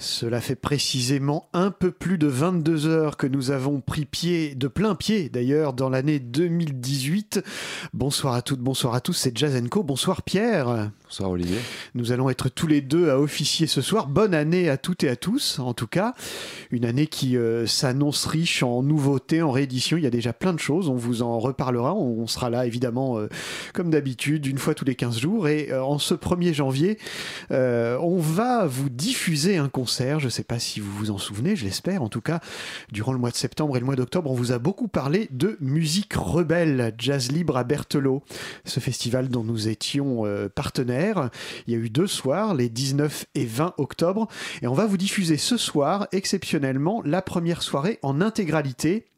Cela 0.00 0.40
fait 0.40 0.54
précisément 0.56 1.50
un 1.52 1.70
peu 1.70 1.90
plus 1.90 2.16
de 2.16 2.26
22 2.26 2.86
heures 2.86 3.18
que 3.18 3.26
nous 3.26 3.50
avons 3.50 3.82
pris 3.82 4.06
pied, 4.06 4.54
de 4.54 4.66
plein 4.66 4.94
pied 4.94 5.28
d'ailleurs, 5.28 5.74
dans 5.74 5.90
l'année 5.90 6.18
2018. 6.18 7.42
Bonsoir 7.92 8.32
à 8.32 8.40
toutes, 8.40 8.60
bonsoir 8.60 8.94
à 8.94 9.02
tous, 9.02 9.12
c'est 9.12 9.36
Jazz 9.36 9.62
Co. 9.68 9.82
Bonsoir 9.82 10.22
Pierre. 10.22 10.90
Bonsoir 11.04 11.30
Olivier. 11.30 11.58
Nous 11.94 12.12
allons 12.12 12.30
être 12.30 12.48
tous 12.48 12.66
les 12.66 12.80
deux 12.80 13.10
à 13.10 13.18
officier 13.18 13.66
ce 13.66 13.82
soir. 13.82 14.06
Bonne 14.06 14.32
année 14.32 14.70
à 14.70 14.78
toutes 14.78 15.04
et 15.04 15.10
à 15.10 15.16
tous, 15.16 15.58
en 15.58 15.74
tout 15.74 15.86
cas. 15.86 16.14
Une 16.70 16.86
année 16.86 17.06
qui 17.06 17.36
euh, 17.36 17.66
s'annonce 17.66 18.24
riche 18.24 18.62
en 18.62 18.82
nouveautés, 18.82 19.42
en 19.42 19.50
rééditions. 19.50 19.98
Il 19.98 20.04
y 20.04 20.06
a 20.06 20.10
déjà 20.10 20.32
plein 20.32 20.54
de 20.54 20.60
choses, 20.60 20.88
on 20.88 20.94
vous 20.94 21.20
en 21.20 21.38
reparlera. 21.40 21.94
On, 21.94 22.26
sera 22.26 22.48
là 22.48 22.64
évidemment, 22.64 23.18
euh, 23.18 23.28
comme 23.74 23.90
d'habitude, 23.90 24.46
une 24.46 24.56
fois 24.56 24.74
tous 24.74 24.84
les 24.86 24.94
15 24.94 25.18
jours. 25.18 25.48
Et 25.48 25.72
euh, 25.72 25.84
en 25.84 25.98
ce 25.98 26.14
1er 26.14 26.54
janvier, 26.54 26.96
on 27.50 28.16
va 28.18 28.66
vous 28.66 28.88
diffuser 28.88 29.58
un 29.58 29.68
concert. 29.68 29.89
Je 29.98 30.24
ne 30.24 30.30
sais 30.30 30.44
pas 30.44 30.58
si 30.58 30.80
vous 30.80 30.90
vous 30.92 31.10
en 31.10 31.18
souvenez, 31.18 31.56
je 31.56 31.64
l'espère. 31.64 32.02
En 32.02 32.08
tout 32.08 32.20
cas, 32.20 32.40
durant 32.92 33.12
le 33.12 33.18
mois 33.18 33.30
de 33.30 33.36
septembre 33.36 33.76
et 33.76 33.80
le 33.80 33.86
mois 33.86 33.96
d'octobre, 33.96 34.30
on 34.30 34.34
vous 34.34 34.52
a 34.52 34.58
beaucoup 34.58 34.88
parlé 34.88 35.28
de 35.32 35.56
musique 35.60 36.14
rebelle, 36.14 36.94
jazz 36.96 37.32
libre 37.32 37.56
à 37.56 37.64
Berthelot, 37.64 38.22
ce 38.64 38.80
festival 38.80 39.28
dont 39.28 39.44
nous 39.44 39.68
étions 39.68 40.24
euh, 40.26 40.48
partenaires. 40.48 41.30
Il 41.66 41.74
y 41.74 41.76
a 41.76 41.80
eu 41.80 41.90
deux 41.90 42.06
soirs, 42.06 42.54
les 42.54 42.68
19 42.68 43.26
et 43.34 43.44
20 43.44 43.74
octobre, 43.78 44.28
et 44.62 44.66
on 44.66 44.74
va 44.74 44.86
vous 44.86 44.96
diffuser 44.96 45.36
ce 45.36 45.56
soir, 45.56 46.06
exceptionnellement, 46.12 47.02
la 47.04 47.22
première 47.22 47.62
soirée 47.62 47.98
en 48.02 48.20
intégralité 48.20 49.09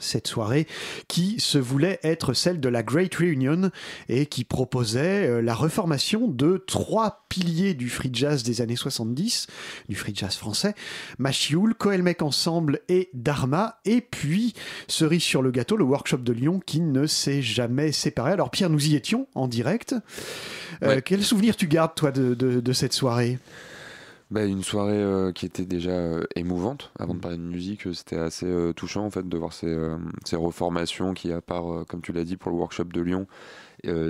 cette 0.00 0.26
soirée 0.26 0.66
qui 1.08 1.38
se 1.38 1.58
voulait 1.58 2.00
être 2.02 2.32
celle 2.34 2.60
de 2.60 2.68
la 2.68 2.82
Great 2.82 3.14
Reunion 3.14 3.70
et 4.08 4.26
qui 4.26 4.44
proposait 4.44 5.26
euh, 5.28 5.40
la 5.40 5.54
reformation 5.54 6.26
de 6.28 6.62
trois 6.66 7.24
piliers 7.28 7.74
du 7.74 7.88
free 7.88 8.10
jazz 8.12 8.42
des 8.42 8.60
années 8.60 8.76
70, 8.76 9.46
du 9.88 9.94
free 9.96 10.12
jazz 10.14 10.34
français, 10.36 10.74
Machioul, 11.18 11.74
Coelmec 11.74 12.22
Ensemble 12.22 12.80
et 12.88 13.08
Dharma, 13.14 13.78
et 13.84 14.00
puis 14.00 14.54
cerise 14.88 15.22
sur 15.22 15.42
le 15.42 15.50
gâteau, 15.50 15.76
le 15.76 15.84
workshop 15.84 16.18
de 16.18 16.32
Lyon 16.32 16.60
qui 16.64 16.80
ne 16.80 17.06
s'est 17.06 17.42
jamais 17.42 17.92
séparé. 17.92 18.32
Alors 18.32 18.50
Pierre, 18.50 18.70
nous 18.70 18.86
y 18.88 18.94
étions 18.96 19.28
en 19.34 19.48
direct. 19.48 19.94
Euh. 20.82 21.00
Quel 21.04 21.22
souvenir 21.22 21.56
tu 21.56 21.68
gardes 21.68 21.94
toi 21.94 22.10
de, 22.10 22.34
de- 22.34 22.60
de 22.60 22.72
cette 22.72 22.92
soirée? 22.92 23.38
Bah, 24.30 24.44
une 24.44 24.62
soirée 24.62 25.02
euh, 25.02 25.32
qui 25.32 25.46
était 25.46 25.66
déjà 25.66 25.90
euh, 25.92 26.24
émouvante. 26.34 26.92
Avant 26.98 27.14
de 27.14 27.20
parler 27.20 27.36
de 27.36 27.42
musique, 27.42 27.86
euh, 27.86 27.92
c'était 27.92 28.16
assez 28.16 28.46
euh, 28.46 28.72
touchant 28.72 29.04
en 29.04 29.10
fait 29.10 29.28
de 29.28 29.36
voir 29.36 29.52
ces, 29.52 29.76
ces 30.24 30.36
reformations 30.36 31.14
qui, 31.14 31.30
à 31.32 31.40
part, 31.40 31.84
comme 31.86 32.00
tu 32.00 32.12
l'as 32.12 32.24
dit, 32.24 32.36
pour 32.36 32.50
le 32.50 32.56
workshop 32.56 32.84
de 32.84 33.00
Lyon, 33.00 33.26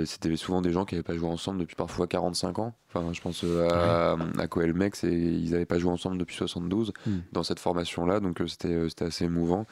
c'était 0.05 0.33
souvent 0.37 0.61
des 0.61 0.71
gens 0.71 0.85
qui 0.85 0.95
n'avaient 0.95 1.03
pas 1.03 1.17
joué 1.17 1.27
ensemble 1.27 1.59
depuis 1.59 1.75
parfois 1.75 2.07
45 2.07 2.59
ans. 2.59 2.73
Enfin, 2.93 3.11
je 3.11 3.19
pense 3.19 3.43
à, 3.43 4.15
à 4.37 4.47
Coelmex 4.47 5.03
et 5.03 5.11
ils 5.11 5.51
n'avaient 5.51 5.65
pas 5.65 5.79
joué 5.79 5.91
ensemble 5.91 6.17
depuis 6.17 6.35
72 6.35 6.93
Mm. 7.05 7.11
dans 7.33 7.43
cette 7.43 7.59
formation-là, 7.59 8.21
donc 8.21 8.41
c'était 8.47 8.87
c'était 8.89 9.05
assez 9.05 9.25
émouvant. 9.25 9.65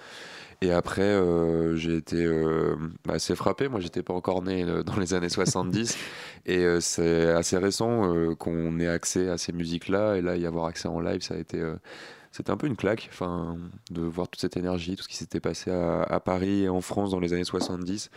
Et 0.62 0.72
après, 0.72 1.02
euh, 1.02 1.76
j'ai 1.76 1.98
été 1.98 2.24
euh, 2.24 2.76
assez 3.10 3.36
frappé. 3.36 3.68
Moi, 3.68 3.80
j'étais 3.80 4.04
pas 4.04 4.14
encore 4.14 4.44
né 4.44 4.64
euh, 4.64 4.84
dans 4.84 4.98
les 4.98 5.14
années 5.14 5.30
70. 5.34 5.98
et 6.46 6.66
c'est 6.82 7.30
assez 7.32 7.58
récent 7.58 8.36
qu'on 8.38 8.80
ait 8.80 8.88
accès 8.88 9.30
à 9.30 9.38
ces 9.38 9.54
musiques-là. 9.54 10.16
Et 10.16 10.22
là, 10.22 10.36
y 10.36 10.46
avoir 10.46 10.66
accès 10.66 10.88
en 10.88 11.00
live, 11.00 11.22
ça 11.22 11.36
a 11.36 11.38
été. 11.38 11.62
c'était 12.32 12.52
un 12.52 12.58
peu 12.58 12.68
une 12.68 12.76
claque, 12.76 13.10
enfin, 13.12 13.58
de 13.92 14.02
voir 14.02 14.28
toute 14.28 14.42
cette 14.42 14.58
énergie, 14.58 14.96
tout 14.96 15.04
ce 15.04 15.08
qui 15.08 15.18
s'était 15.18 15.40
passé 15.40 15.72
à, 15.72 16.04
à 16.04 16.20
Paris 16.20 16.64
et 16.64 16.70
en 16.70 16.82
France 16.82 17.12
dans 17.12 17.20
les 17.20 17.34
années 17.34 17.44
70, 17.44 18.10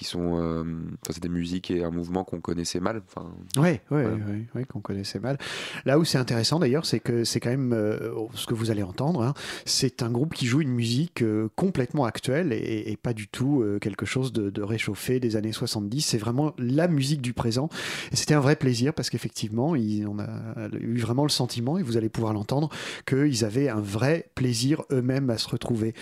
qui 0.00 0.06
sont, 0.06 0.40
euh, 0.40 0.64
c'est 1.10 1.22
des 1.22 1.28
musiques 1.28 1.70
et 1.70 1.84
un 1.84 1.90
mouvement 1.90 2.24
qu'on 2.24 2.40
connaissait 2.40 2.80
mal. 2.80 3.02
Enfin, 3.06 3.30
Ouais, 3.58 3.82
ouais, 3.90 4.02
Voilà. 4.02 4.16
ouais, 4.16 4.46
ouais, 4.54 4.64
qu'on 4.64 4.80
connaissait 4.80 5.20
mal. 5.20 5.36
Là 5.84 5.98
où 5.98 6.04
c'est 6.04 6.16
intéressant 6.16 6.58
d'ailleurs, 6.58 6.86
c'est 6.86 7.00
que 7.00 7.22
c'est 7.24 7.38
quand 7.38 7.50
même 7.50 7.74
euh, 7.74 8.14
ce 8.34 8.46
que 8.46 8.54
vous 8.54 8.70
allez 8.70 8.82
entendre. 8.82 9.22
hein, 9.22 9.34
c'est 9.66 10.02
un 10.02 10.10
groupe 10.10 10.32
qui 10.32 10.46
joue 10.46 10.62
une 10.62 10.70
musique 10.72 11.20
euh, 11.22 11.48
complètement 11.54 12.06
actuelle 12.06 12.54
et, 12.54 12.90
et 12.90 12.96
pas 12.96 13.12
du 13.12 13.28
tout 13.28 13.60
euh, 13.60 13.78
quelque 13.78 14.06
chose 14.06 14.32
de, 14.32 14.48
de 14.48 14.62
réchauffé 14.62 15.20
des 15.20 15.36
années 15.36 15.52
70. 15.52 16.00
C'est 16.00 16.16
vraiment 16.16 16.54
la 16.56 16.88
musique 16.88 17.20
du 17.20 17.34
présent. 17.34 17.68
Et 18.10 18.16
c'était 18.16 18.32
un 18.34 18.40
vrai 18.40 18.56
plaisir 18.56 18.94
parce 18.94 19.10
qu'effectivement, 19.10 19.76
ils- 19.76 20.06
on 20.06 20.18
a 20.18 20.68
eu 20.80 20.96
vraiment 20.96 21.24
le 21.24 21.28
sentiment, 21.28 21.76
et 21.76 21.82
vous 21.82 21.98
allez 21.98 22.08
pouvoir 22.08 22.32
l'entendre, 22.32 22.70
qu'ils 23.06 23.44
avaient 23.44 23.68
un 23.68 23.80
vrai 23.82 24.30
plaisir 24.34 24.82
eux-mêmes 24.90 25.28
à 25.28 25.36
se 25.36 25.46
retrouver. 25.48 25.92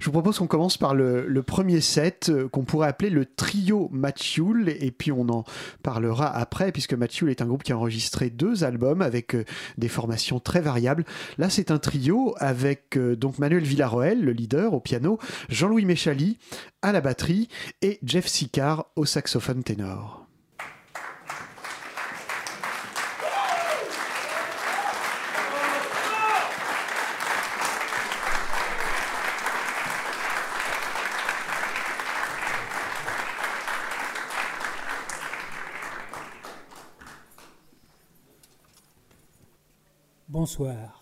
Je 0.00 0.06
vous 0.06 0.12
propose 0.12 0.38
qu'on 0.38 0.46
commence 0.46 0.78
par 0.78 0.94
le, 0.94 1.42
premier 1.46 1.82
set 1.82 2.30
euh, 2.30 2.48
qu'on 2.48 2.64
pourrait 2.64 2.88
appeler 2.88 3.10
le 3.10 3.26
trio 3.26 3.88
Mathiul 3.92 4.70
et 4.70 4.90
puis 4.90 5.12
on 5.12 5.28
en 5.28 5.44
parlera 5.82 6.34
après 6.34 6.72
puisque 6.72 6.94
Mathiul 6.94 7.28
est 7.28 7.42
un 7.42 7.46
groupe 7.46 7.62
qui 7.62 7.72
a 7.72 7.76
enregistré 7.76 8.30
deux 8.30 8.64
albums 8.64 9.02
avec 9.02 9.34
euh, 9.34 9.44
des 9.76 9.88
formations 9.88 10.40
très 10.40 10.62
variables. 10.62 11.04
Là, 11.36 11.50
c'est 11.50 11.70
un 11.70 11.78
trio 11.78 12.34
avec 12.38 12.96
euh, 12.96 13.14
donc 13.14 13.38
Manuel 13.38 13.64
Villarroel, 13.64 14.22
le 14.22 14.32
leader 14.32 14.72
au 14.72 14.80
piano, 14.80 15.18
Jean-Louis 15.50 15.84
Méchali 15.84 16.38
à 16.80 16.92
la 16.92 17.02
batterie 17.02 17.48
et 17.82 17.98
Jeff 18.02 18.26
Sicard 18.26 18.86
au 18.96 19.04
saxophone 19.04 19.62
ténor. 19.62 20.19
Bonsoir. 40.30 40.99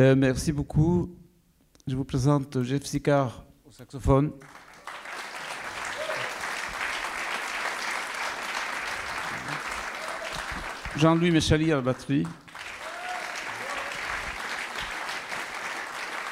Euh, 0.00 0.16
merci 0.16 0.50
beaucoup. 0.50 1.14
Je 1.86 1.94
vous 1.94 2.06
présente 2.06 2.62
Jeff 2.62 2.84
Sicard 2.86 3.44
au 3.68 3.70
saxophone. 3.70 4.32
Jean-Louis 10.96 11.30
Méchali 11.30 11.70
à 11.70 11.74
la 11.76 11.82
batterie. 11.82 12.26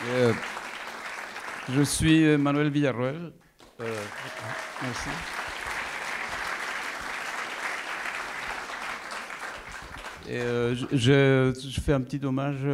Euh, 0.06 0.32
je 1.70 1.82
suis 1.82 2.38
Manuel 2.38 2.70
Villarroel. 2.70 3.34
Euh, 3.82 4.02
merci. 4.80 5.10
Euh, 10.30 10.74
je, 10.74 11.52
je, 11.70 11.80
fais 11.82 11.92
un 11.92 12.00
petit 12.00 12.24
hommage 12.24 12.66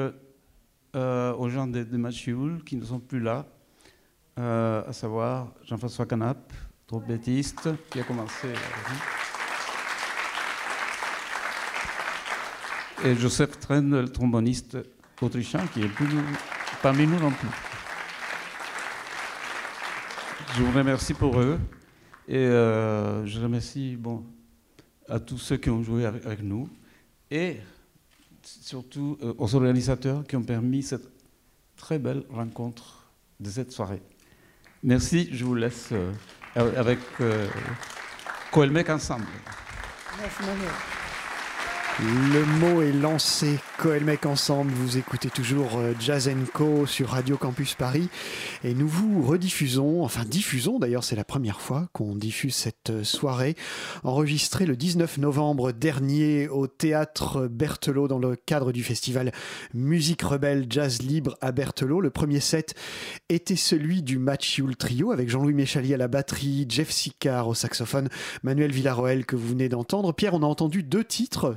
aux 0.95 1.49
gens 1.49 1.67
de, 1.67 1.83
de 1.83 2.59
qui 2.65 2.77
ne 2.77 2.85
sont 2.85 3.01
plus 3.01 3.21
là, 3.21 3.47
à 4.37 4.93
savoir 4.93 5.53
Jean-François 5.65 6.07
Canap, 6.07 6.53
trompettiste, 6.87 7.69
qui 7.91 8.01
a 8.01 8.05
commencé. 8.05 8.49
et 13.05 13.15
Joseph 13.17 13.59
Trenn, 13.61 14.01
le 14.01 14.09
tromboniste 14.09 14.79
autrichien, 15.21 15.67
qui 15.67 15.83
est 15.83 15.89
plus 15.89 16.09
parmi 16.83 17.07
nous 17.07 17.19
non 17.21 17.31
plus. 17.31 17.49
Je 20.57 20.63
vous 20.63 20.73
remercie 20.73 21.13
pour 21.13 21.39
eux 21.39 21.59
et 22.29 22.39
euh, 22.39 23.27
je 23.27 23.41
remercie 23.41 23.97
bon, 23.97 24.25
à 25.09 25.21
tous 25.21 25.39
ceux 25.39 25.59
qui 25.59 25.69
ont 25.69 25.83
joué 25.83 26.07
avec, 26.07 26.25
avec 26.25 26.43
nous 26.43 26.69
et 27.31 27.59
surtout 28.47 29.19
euh, 29.23 29.35
aux 29.39 29.55
organisateurs 29.55 30.25
qui 30.27 30.37
ont 30.37 30.43
permis 30.43 30.83
cette 30.83 31.09
très 31.77 31.99
belle 31.99 32.25
rencontre 32.31 33.11
de 33.41 33.51
cette 33.51 33.73
soirée. 33.73 34.03
Merci, 34.83 35.29
je 35.33 35.45
vous 35.45 35.55
laisse 35.55 35.91
euh, 35.93 36.13
avec 36.55 36.99
euh, 37.21 37.47
Coelmec 38.53 38.89
ensemble. 38.91 39.27
Le 42.01 42.45
mot 42.59 42.83
est 42.83 42.93
lancé, 42.93 43.61
Coelmec 43.79 44.27
ensemble, 44.27 44.73
vous 44.73 44.99
écoutez 44.99 45.31
toujours 45.31 45.79
Jazz 46.01 46.29
Co 46.53 46.87
sur 46.87 47.11
Radio 47.11 47.37
Campus 47.37 47.75
Paris 47.75 48.09
et 48.65 48.75
nous 48.75 48.89
vous 48.89 49.23
rediffusons, 49.23 50.03
enfin 50.03 50.25
diffusons 50.25 50.81
d'ailleurs, 50.81 51.05
c'est 51.05 51.15
la 51.15 51.25
première 51.25 51.61
fois 51.61 51.89
qu'on 51.93 52.17
diffuse 52.17 52.57
cette 52.57 53.05
soirée, 53.05 53.55
enregistrée 54.03 54.67
le 54.67 54.77
19 54.77 55.19
novembre 55.19 55.71
dernier 55.71 56.49
au 56.49 56.67
théâtre 56.67 57.47
Berthelot 57.47 58.09
dans 58.09 58.19
le 58.19 58.35
cadre 58.35 58.73
du 58.73 58.83
festival 58.83 59.31
Musique 59.73 60.23
Rebelle 60.23 60.67
Jazz 60.69 61.01
Libre 61.01 61.39
à 61.41 61.53
Berthelot. 61.53 62.01
Le 62.01 62.11
premier 62.11 62.41
set 62.41 62.75
était 63.29 63.55
celui 63.55 64.03
du 64.03 64.19
Match 64.19 64.59
Yule 64.59 64.77
Trio 64.77 65.13
avec 65.13 65.29
Jean-Louis 65.29 65.55
Méchali 65.55 65.95
à 65.95 65.97
la 65.97 66.09
batterie, 66.09 66.67
Jeff 66.69 66.91
Sicard 66.91 67.47
au 67.47 67.55
saxophone, 67.55 68.09
Manuel 68.43 68.73
Villarroel 68.73 69.25
que 69.27 69.37
vous 69.37 69.49
venez 69.49 69.69
d'entendre. 69.69 70.13
Pierre, 70.13 70.35
on 70.35 70.43
a 70.43 70.47
entendu 70.47 70.83
deux 70.83 71.05
titres 71.05 71.57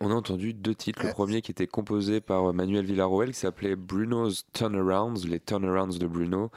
on 0.00 0.10
a 0.10 0.14
entendu 0.14 0.52
deux 0.52 0.74
titres. 0.74 1.04
Le 1.04 1.12
premier 1.12 1.42
qui 1.42 1.50
était 1.50 1.66
composé 1.66 2.20
par 2.20 2.52
Manuel 2.52 2.84
Villarroel 2.84 3.30
qui 3.30 3.38
s'appelait 3.38 3.76
Bruno's 3.76 4.44
Turnarounds, 4.52 5.26
les 5.26 5.40
turnarounds 5.40 5.98
de 5.98 6.06
Bruno. 6.06 6.50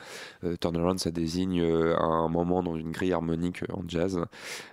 Euh, 0.43 0.56
turnaround, 0.58 0.99
ça 0.99 1.12
désigne 1.12 1.62
euh, 1.62 1.97
un 1.97 2.28
moment 2.28 2.63
dans 2.63 2.75
une 2.75 2.91
grille 2.91 3.13
harmonique 3.13 3.63
en 3.71 3.84
jazz. 3.88 4.21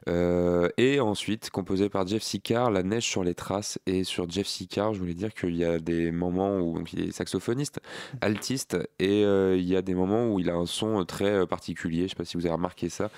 Euh, 0.08 0.68
et 0.76 1.00
ensuite, 1.00 1.50
composé 1.50 1.88
par 1.88 2.06
Jeff 2.06 2.22
Sicard, 2.22 2.70
La 2.70 2.82
neige 2.82 3.04
sur 3.04 3.22
les 3.22 3.34
traces. 3.34 3.78
Et 3.86 4.04
sur 4.04 4.28
Jeff 4.28 4.46
Sicard, 4.46 4.94
je 4.94 5.00
voulais 5.00 5.14
dire 5.14 5.32
qu'il 5.32 5.56
y 5.56 5.64
a 5.64 5.78
des 5.78 6.10
moments 6.10 6.58
où 6.58 6.74
donc, 6.74 6.92
il 6.92 7.08
est 7.08 7.12
saxophoniste, 7.12 7.80
altiste, 8.20 8.76
et 8.98 9.22
il 9.22 9.64
y 9.64 9.76
a 9.76 9.82
des 9.82 9.94
moments 9.94 10.28
où 10.32 10.40
il 10.40 10.50
a 10.50 10.54
un 10.54 10.66
son 10.66 11.04
très 11.04 11.46
particulier. 11.46 12.00
Je 12.00 12.04
ne 12.04 12.08
sais 12.08 12.14
pas 12.16 12.24
si 12.24 12.36
vous 12.36 12.46
avez 12.46 12.54
remarqué 12.54 12.88
ça. 12.88 13.10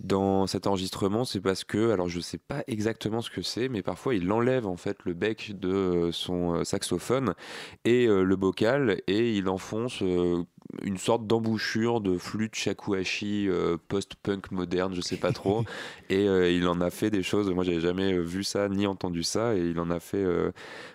Dans 0.00 0.46
cet 0.46 0.66
enregistrement, 0.66 1.24
c'est 1.24 1.40
parce 1.40 1.64
que, 1.64 1.90
alors 1.90 2.08
je 2.08 2.18
ne 2.18 2.22
sais 2.22 2.38
pas 2.38 2.62
exactement 2.66 3.20
ce 3.20 3.30
que 3.30 3.42
c'est, 3.42 3.68
mais 3.68 3.82
parfois 3.82 4.14
il 4.14 4.30
enlève 4.30 4.66
en 4.66 4.76
fait 4.76 4.91
le 5.04 5.14
bec 5.14 5.52
de 5.58 6.10
son 6.12 6.64
saxophone 6.64 7.34
et 7.84 8.06
le 8.06 8.36
bocal 8.36 9.00
et 9.06 9.36
il 9.36 9.48
enfonce 9.48 10.02
une 10.82 10.96
sorte 10.96 11.26
d'embouchure 11.26 12.00
de 12.00 12.16
flûte 12.16 12.54
shakuhachi 12.54 13.48
euh, 13.48 13.76
post-punk 13.88 14.50
moderne, 14.50 14.94
je 14.94 15.00
sais 15.00 15.16
pas 15.16 15.32
trop. 15.32 15.64
et 16.08 16.28
euh, 16.28 16.50
il 16.50 16.66
en 16.66 16.80
a 16.80 16.90
fait 16.90 17.10
des 17.10 17.22
choses. 17.22 17.50
Moi, 17.50 17.64
j'avais 17.64 17.80
jamais 17.80 18.18
vu 18.18 18.44
ça 18.44 18.68
ni 18.68 18.86
entendu 18.86 19.22
ça. 19.22 19.54
Et 19.54 19.60
il 19.60 19.78
en 19.78 19.90
a 19.90 20.00
fait. 20.00 20.22
euh, 20.22 20.50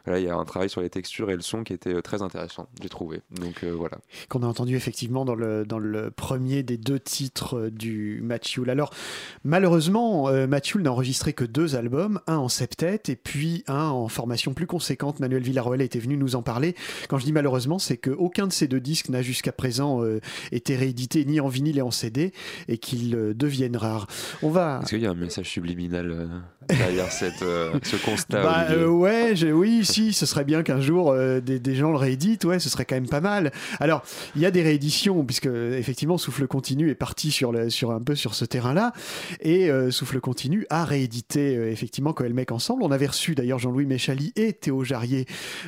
voilà, 0.07 0.21
il 0.21 0.25
y 0.25 0.29
a 0.29 0.35
un 0.37 0.45
travail 0.45 0.69
sur 0.69 0.79
les 0.79 0.89
textures 0.89 1.29
et 1.29 1.35
le 1.35 1.41
son 1.41 1.65
qui 1.65 1.73
était 1.73 1.93
euh, 1.93 2.01
très 2.01 2.21
intéressant, 2.21 2.69
j'ai 2.81 2.87
trouvé. 2.87 3.19
Donc 3.29 3.65
euh, 3.65 3.71
voilà. 3.71 3.97
Qu'on 4.29 4.41
a 4.41 4.47
entendu 4.47 4.73
effectivement 4.77 5.25
dans 5.25 5.35
le, 5.35 5.65
dans 5.65 5.79
le 5.79 6.11
premier 6.11 6.63
des 6.63 6.77
deux 6.77 6.97
titres 6.97 7.57
euh, 7.57 7.69
du 7.69 8.21
Mathieu. 8.23 8.63
Alors, 8.69 8.93
malheureusement, 9.43 10.29
euh, 10.29 10.47
Mathieu 10.47 10.79
n'a 10.79 10.93
enregistré 10.93 11.33
que 11.33 11.43
deux 11.43 11.75
albums, 11.75 12.21
un 12.25 12.37
en 12.37 12.47
septet 12.47 13.01
et 13.09 13.17
puis 13.17 13.65
un 13.67 13.86
en 13.91 14.07
formation 14.07 14.53
plus 14.53 14.67
conséquente. 14.67 15.19
Manuel 15.19 15.43
Villarroel 15.43 15.81
était 15.81 15.99
venu 15.99 16.17
nous 16.17 16.35
en 16.35 16.41
parler. 16.41 16.75
Quand 17.09 17.17
je 17.17 17.25
dis 17.25 17.31
malheureusement, 17.31 17.79
c'est 17.79 17.97
qu'aucun 17.97 18.47
de 18.47 18.53
ces 18.53 18.67
deux 18.67 18.79
disques 18.79 19.09
n'a 19.09 19.21
jusqu'à 19.21 19.51
présent 19.51 20.03
euh, 20.03 20.19
été 20.51 20.75
réédité 20.75 21.25
ni 21.25 21.39
en 21.39 21.47
vinyle 21.47 21.77
et 21.77 21.81
en 21.81 21.91
CD 21.91 22.33
et 22.67 22.77
qu'ils 22.77 23.15
euh, 23.15 23.33
deviennent 23.33 23.77
rares. 23.77 24.07
On 24.41 24.49
va. 24.49 24.79
Est-ce 24.81 24.89
qu'il 24.89 25.01
y 25.01 25.05
a 25.05 25.11
un 25.11 25.15
message 25.15 25.49
subliminal 25.49 26.11
euh, 26.11 26.27
derrière 26.67 27.11
cette, 27.11 27.39
ce 27.39 28.05
constat 28.05 28.43
Bah, 28.43 28.87
ouais, 28.87 29.33
oui, 29.51 29.85
si, 29.85 30.13
ce 30.13 30.25
serait 30.25 30.45
bien 30.45 30.63
qu'un 30.63 30.81
jour 30.81 31.15
des, 31.15 31.59
des 31.59 31.75
gens 31.75 31.91
le 31.91 31.97
rééditent, 31.97 32.45
ouais, 32.45 32.59
ce 32.59 32.69
serait 32.69 32.85
quand 32.85 32.95
même 32.95 33.07
pas 33.07 33.21
mal. 33.21 33.51
Alors, 33.79 34.03
il 34.35 34.41
y 34.41 34.45
a 34.45 34.51
des 34.51 34.61
rééditions, 34.61 35.23
puisque 35.23 35.47
effectivement, 35.47 36.17
Souffle 36.17 36.47
Continu 36.47 36.89
est 36.89 36.95
parti 36.95 37.31
sur, 37.31 37.51
le, 37.51 37.69
sur 37.69 37.91
un 37.91 38.01
peu 38.01 38.15
sur 38.15 38.35
ce 38.35 38.45
terrain-là, 38.45 38.93
et 39.41 39.69
Souffle 39.91 40.19
Continu 40.19 40.65
a 40.69 40.83
réédité 40.83 41.53
effectivement 41.71 42.13
Coelmec 42.13 42.51
ensemble. 42.51 42.83
On 42.83 42.91
avait 42.91 43.07
reçu 43.07 43.35
d'ailleurs 43.35 43.59
Jean-Louis 43.59 43.76
Méchali 43.85 44.33
et 44.35 44.53
Théo 44.53 44.83
Jarrier 44.83 45.25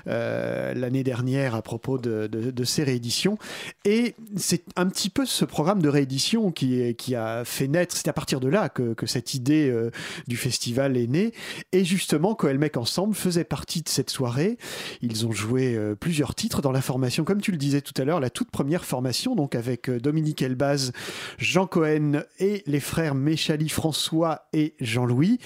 euh, 0.08 0.74
l'année 0.74 1.04
dernière 1.04 1.56
à 1.56 1.62
propos 1.62 1.98
de, 1.98 2.64
ces 2.64 2.84
rééditions, 2.84 3.38
et 3.86 4.16
c'est 4.36 4.64
un 4.76 4.88
petit 4.88 5.10
peu 5.10 5.26
ce 5.26 5.46
programme 5.46 5.82
de 5.82 5.90
réédition 5.90 6.52
qui, 6.52 7.16
a 7.16 7.44
fait 7.46 7.68
naître, 7.68 7.96
c'est 7.96 8.08
à 8.08 8.14
partir 8.14 8.40
de 8.40 8.48
là 8.48 8.70
que, 8.70 8.94
cette 9.06 9.34
idée 9.34 9.70
euh, 9.70 9.90
du 10.28 10.38
festival 10.38 10.96
est 10.96 11.08
née. 11.08 11.34
Et 11.72 11.84
justement, 11.84 12.36
Coelmec 12.36 12.78
Ensemble 12.78 13.16
faisait 13.16 13.44
partie 13.44 13.82
de 13.82 13.90
cette 13.90 14.12
soirée. 14.12 14.58
Ils 15.02 15.26
ont 15.26 15.32
joué 15.32 15.76
euh, 15.76 15.96
plusieurs 15.96 16.36
titres 16.36 16.62
dans 16.62 16.72
la 16.72 16.82
formation, 16.82 17.24
comme 17.24 17.42
tu 17.42 17.52
le 17.52 17.58
disais 17.58 17.82
tout 17.82 18.00
à 18.00 18.06
l'heure, 18.06 18.20
la 18.20 18.30
toute 18.30 18.52
première 18.52 18.86
formation, 18.86 19.36
donc 19.36 19.56
avec 19.56 19.90
Dominique 19.90 20.42
Elbaz, 20.42 20.92
Jean 21.40 21.66
Cohen 21.66 22.24
et 22.40 22.64
les 22.68 22.80
frères 22.80 23.16
Méchali, 23.16 23.70
François 23.70 24.48
et 24.54 24.76
Jean-Louis. 24.80 25.40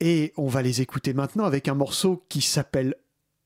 Et 0.00 0.32
on 0.36 0.46
va 0.46 0.62
les 0.62 0.82
écouter 0.82 1.14
maintenant 1.14 1.44
avec 1.44 1.68
un 1.68 1.74
morceau 1.74 2.24
qui 2.28 2.42
s'appelle 2.42 2.96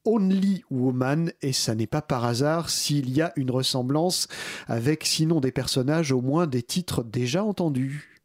Only 0.05 0.65
Woman, 0.71 1.33
et 1.43 1.53
ça 1.53 1.75
n'est 1.75 1.87
pas 1.87 2.03
par 2.03 2.25
hasard 2.25 2.71
s'il 2.71 3.11
y 3.11 3.21
a 3.21 3.33
une 3.37 3.51
ressemblance 3.51 4.29
avec, 4.67 5.05
sinon 5.07 5.41
des 5.41 5.53
personnages, 5.53 6.11
au 6.11 6.21
moins 6.21 6.47
des 6.47 6.63
titres 6.63 7.05
déjà 7.05 7.45
entendus. 7.45 8.23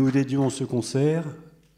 Nous 0.00 0.10
dédions 0.10 0.48
ce 0.48 0.64
concert 0.64 1.26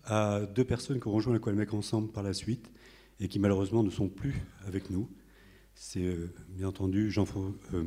à 0.04 0.42
deux 0.54 0.62
personnes 0.62 1.00
qui 1.00 1.08
ont 1.08 1.10
rejoint 1.10 1.32
le 1.32 1.40
Colmec 1.40 1.74
ensemble 1.74 2.06
par 2.12 2.22
la 2.22 2.32
suite 2.32 2.70
et 3.18 3.26
qui 3.26 3.40
malheureusement 3.40 3.82
ne 3.82 3.90
sont 3.90 4.08
plus 4.08 4.36
avec 4.64 4.90
nous. 4.90 5.10
C'est 5.74 6.04
euh, 6.04 6.32
bien 6.50 6.68
entendu 6.68 7.10
Jean 7.10 7.24
euh, 7.74 7.82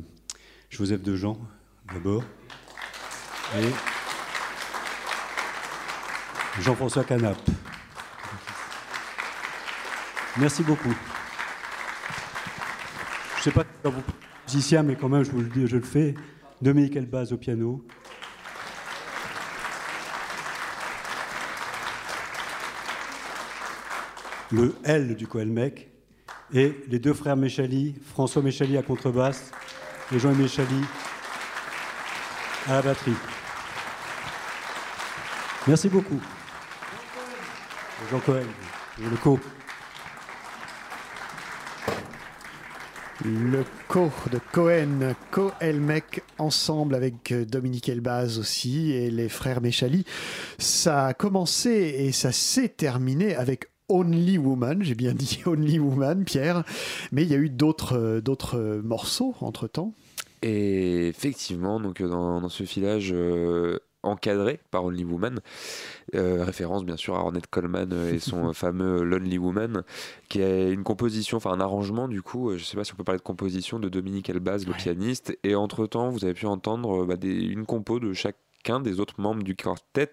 Joseph 0.68 1.00
de 1.00 1.16
Jean 1.16 1.38
d'abord 1.90 2.22
Jean-François 6.60 7.04
Canap. 7.04 7.38
Merci 10.38 10.62
beaucoup. 10.64 10.94
Je 13.32 13.38
ne 13.38 13.42
sais 13.42 13.52
pas 13.52 13.62
si 13.62 13.90
vous 13.90 14.02
musicien, 14.44 14.82
mais 14.82 14.96
quand 14.96 15.08
même, 15.08 15.24
je 15.24 15.30
vous 15.30 15.40
le 15.40 15.48
dis, 15.48 15.66
je 15.66 15.78
le 15.78 15.82
fais. 15.82 16.14
Dominique 16.60 16.94
Elbaz 16.94 17.32
au 17.32 17.38
piano. 17.38 17.86
Le 24.52 24.74
L 24.84 25.16
du 25.16 25.26
Coelmec. 25.26 25.90
Et 26.54 26.84
les 26.88 26.98
deux 26.98 27.14
frères 27.14 27.36
Méchali, 27.36 27.96
François 28.04 28.42
Méchali 28.42 28.76
à 28.76 28.82
contrebasse 28.82 29.50
et 30.14 30.18
Jean 30.18 30.32
Méchali 30.32 30.80
à 32.68 32.74
la 32.74 32.82
batterie. 32.82 33.16
Merci 35.66 35.88
beaucoup. 35.88 36.20
Jean 38.10 38.20
Cohen, 38.20 38.46
le 38.98 39.16
co. 39.16 39.40
Le 43.24 43.64
co 43.88 44.12
de 44.30 44.38
Cohen, 44.52 45.14
Co-Elmec, 45.32 46.22
ensemble 46.38 46.94
avec 46.94 47.32
Dominique 47.32 47.88
Elbaz 47.88 48.38
aussi 48.38 48.92
et 48.92 49.10
les 49.10 49.28
frères 49.28 49.60
Méchali. 49.60 50.04
Ça 50.58 51.06
a 51.06 51.14
commencé 51.14 51.70
et 51.70 52.12
ça 52.12 52.30
s'est 52.30 52.68
terminé 52.68 53.34
avec 53.34 53.70
Only 53.88 54.38
Woman, 54.38 54.82
j'ai 54.82 54.94
bien 54.94 55.14
dit 55.14 55.40
Only 55.46 55.78
Woman, 55.78 56.24
Pierre, 56.24 56.64
mais 57.12 57.22
il 57.22 57.28
y 57.28 57.34
a 57.34 57.38
eu 57.38 57.50
d'autres 57.50 57.96
euh, 57.96 58.20
d'autres 58.20 58.58
euh, 58.58 58.82
morceaux 58.82 59.34
entre-temps. 59.40 59.92
Et 60.42 61.08
effectivement, 61.08 61.80
donc 61.80 62.02
dans, 62.02 62.40
dans 62.40 62.48
ce 62.48 62.64
filage, 62.64 63.12
encadré 64.06 64.60
par 64.70 64.84
Only 64.84 65.04
Woman. 65.04 65.40
Euh, 66.14 66.44
référence 66.44 66.84
bien 66.84 66.96
sûr 66.96 67.16
à 67.16 67.20
Ornette 67.20 67.48
Coleman 67.48 67.92
euh, 67.92 68.14
et 68.14 68.18
son 68.20 68.52
fameux 68.52 69.02
Lonely 69.02 69.38
Woman, 69.38 69.82
qui 70.28 70.40
est 70.40 70.72
une 70.72 70.84
composition, 70.84 71.36
enfin 71.38 71.50
un 71.50 71.60
arrangement 71.60 72.08
du 72.08 72.22
coup, 72.22 72.50
euh, 72.50 72.56
je 72.56 72.64
sais 72.64 72.76
pas 72.76 72.84
si 72.84 72.92
on 72.94 72.96
peut 72.96 73.04
parler 73.04 73.18
de 73.18 73.24
composition 73.24 73.78
de 73.78 73.88
Dominique 73.88 74.30
Elbaz, 74.30 74.66
le 74.66 74.72
pianiste. 74.72 75.36
Et 75.44 75.54
entre 75.54 75.86
temps, 75.86 76.10
vous 76.10 76.24
avez 76.24 76.34
pu 76.34 76.46
entendre 76.46 77.04
bah, 77.04 77.16
des, 77.16 77.34
une 77.34 77.66
compo 77.66 77.98
de 78.00 78.12
chaque 78.12 78.36
des 78.82 79.00
autres 79.00 79.20
membres 79.20 79.42
du 79.42 79.54
quartet, 79.54 80.12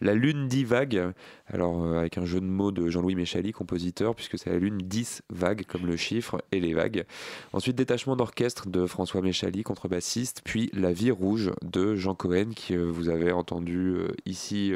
la 0.00 0.14
lune 0.14 0.48
dit 0.48 0.64
vague, 0.64 1.12
alors 1.46 1.84
euh, 1.84 1.98
avec 1.98 2.18
un 2.18 2.24
jeu 2.24 2.40
de 2.40 2.46
mots 2.46 2.70
de 2.70 2.88
Jean-Louis 2.88 3.14
Méchali, 3.14 3.52
compositeur, 3.52 4.14
puisque 4.14 4.38
c'est 4.38 4.50
la 4.50 4.58
lune 4.58 4.78
10 4.78 5.22
vagues 5.30 5.64
comme 5.66 5.86
le 5.86 5.96
chiffre 5.96 6.42
et 6.52 6.60
les 6.60 6.74
vagues. 6.74 7.04
Ensuite, 7.52 7.76
détachement 7.76 8.16
d'orchestre 8.16 8.68
de 8.68 8.86
François 8.86 9.20
Méchali, 9.20 9.62
contrebassiste, 9.62 10.42
puis 10.44 10.70
La 10.72 10.92
vie 10.92 11.10
rouge 11.10 11.50
de 11.62 11.96
Jean 11.96 12.14
Cohen, 12.14 12.50
qui 12.54 12.74
euh, 12.76 12.84
vous 12.84 13.08
avez 13.08 13.32
entendu 13.32 13.94
euh, 13.96 14.08
ici 14.26 14.72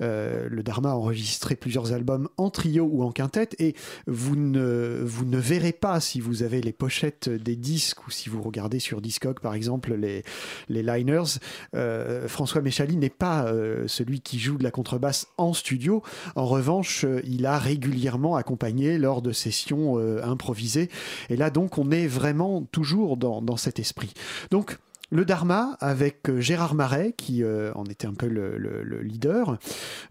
euh, 0.00 0.48
le 0.50 0.62
Dharma 0.62 0.90
a 0.90 0.94
enregistré 0.94 1.56
plusieurs 1.56 1.92
albums 1.92 2.28
en 2.36 2.50
trio 2.50 2.88
ou 2.90 3.02
en 3.02 3.12
quintette 3.12 3.54
et 3.58 3.74
vous 4.06 4.36
ne, 4.36 5.00
vous 5.04 5.24
ne 5.24 5.38
verrez 5.38 5.72
pas 5.72 6.00
si 6.00 6.20
vous 6.20 6.42
avez 6.42 6.60
les 6.60 6.72
pochettes 6.72 7.28
des 7.28 7.56
disques 7.56 8.06
ou 8.06 8.10
si 8.10 8.28
vous 8.28 8.42
regardez 8.42 8.78
sur 8.78 9.00
Discog 9.00 9.40
par 9.40 9.54
exemple 9.54 9.94
les, 9.94 10.22
les 10.68 10.82
liners. 10.82 11.38
Euh, 11.74 12.28
François 12.28 12.62
Méchali 12.62 12.96
n'est 12.96 13.10
pas 13.10 13.46
euh, 13.46 13.84
celui 13.86 14.20
qui 14.20 14.38
joue 14.38 14.58
de 14.58 14.64
la 14.64 14.70
contrebasse 14.70 15.26
en 15.38 15.52
studio. 15.52 16.02
En 16.36 16.46
revanche, 16.46 17.06
il 17.24 17.46
a 17.46 17.58
régulièrement 17.58 18.36
accompagné 18.36 18.98
lors 18.98 19.22
de 19.22 19.32
sessions 19.32 19.98
improvisées. 20.22 20.90
Et 21.30 21.36
là 21.36 21.50
donc 21.50 21.78
on 21.78 21.90
est 21.90 22.06
vraiment 22.06 22.62
toujours 22.72 23.03
dans, 23.16 23.56
cet 23.56 23.78
esprit. 23.78 24.12
Donc 24.50 24.78
le 25.10 25.24
Dharma 25.24 25.76
avec 25.80 26.28
euh, 26.28 26.40
Gérard 26.40 26.74
Marais, 26.74 27.12
qui 27.16 27.42
euh, 27.42 27.72
en 27.74 27.84
était 27.84 28.06
un 28.06 28.14
peu 28.14 28.26
le, 28.26 29.00
leader, 29.02 29.58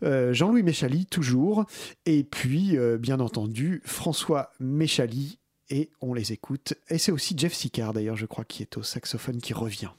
euh, 0.03 0.33
Jean-Louis 0.33 0.63
Méchali, 0.63 1.05
toujours, 1.05 1.65
et 2.05 2.23
puis, 2.23 2.77
bien 2.99 3.19
entendu, 3.19 3.81
François 3.85 4.51
Méchali, 4.59 5.39
et 5.69 5.89
on 6.01 6.13
les 6.13 6.31
écoute. 6.31 6.75
Et 6.89 6.97
c'est 6.97 7.11
aussi 7.11 7.35
Jeff 7.37 7.53
Sicard, 7.53 7.93
d'ailleurs, 7.93 8.15
je 8.15 8.25
crois, 8.25 8.45
qui 8.45 8.61
est 8.61 8.77
au 8.77 8.83
saxophone, 8.83 9.39
qui 9.39 9.53
revient. 9.53 9.89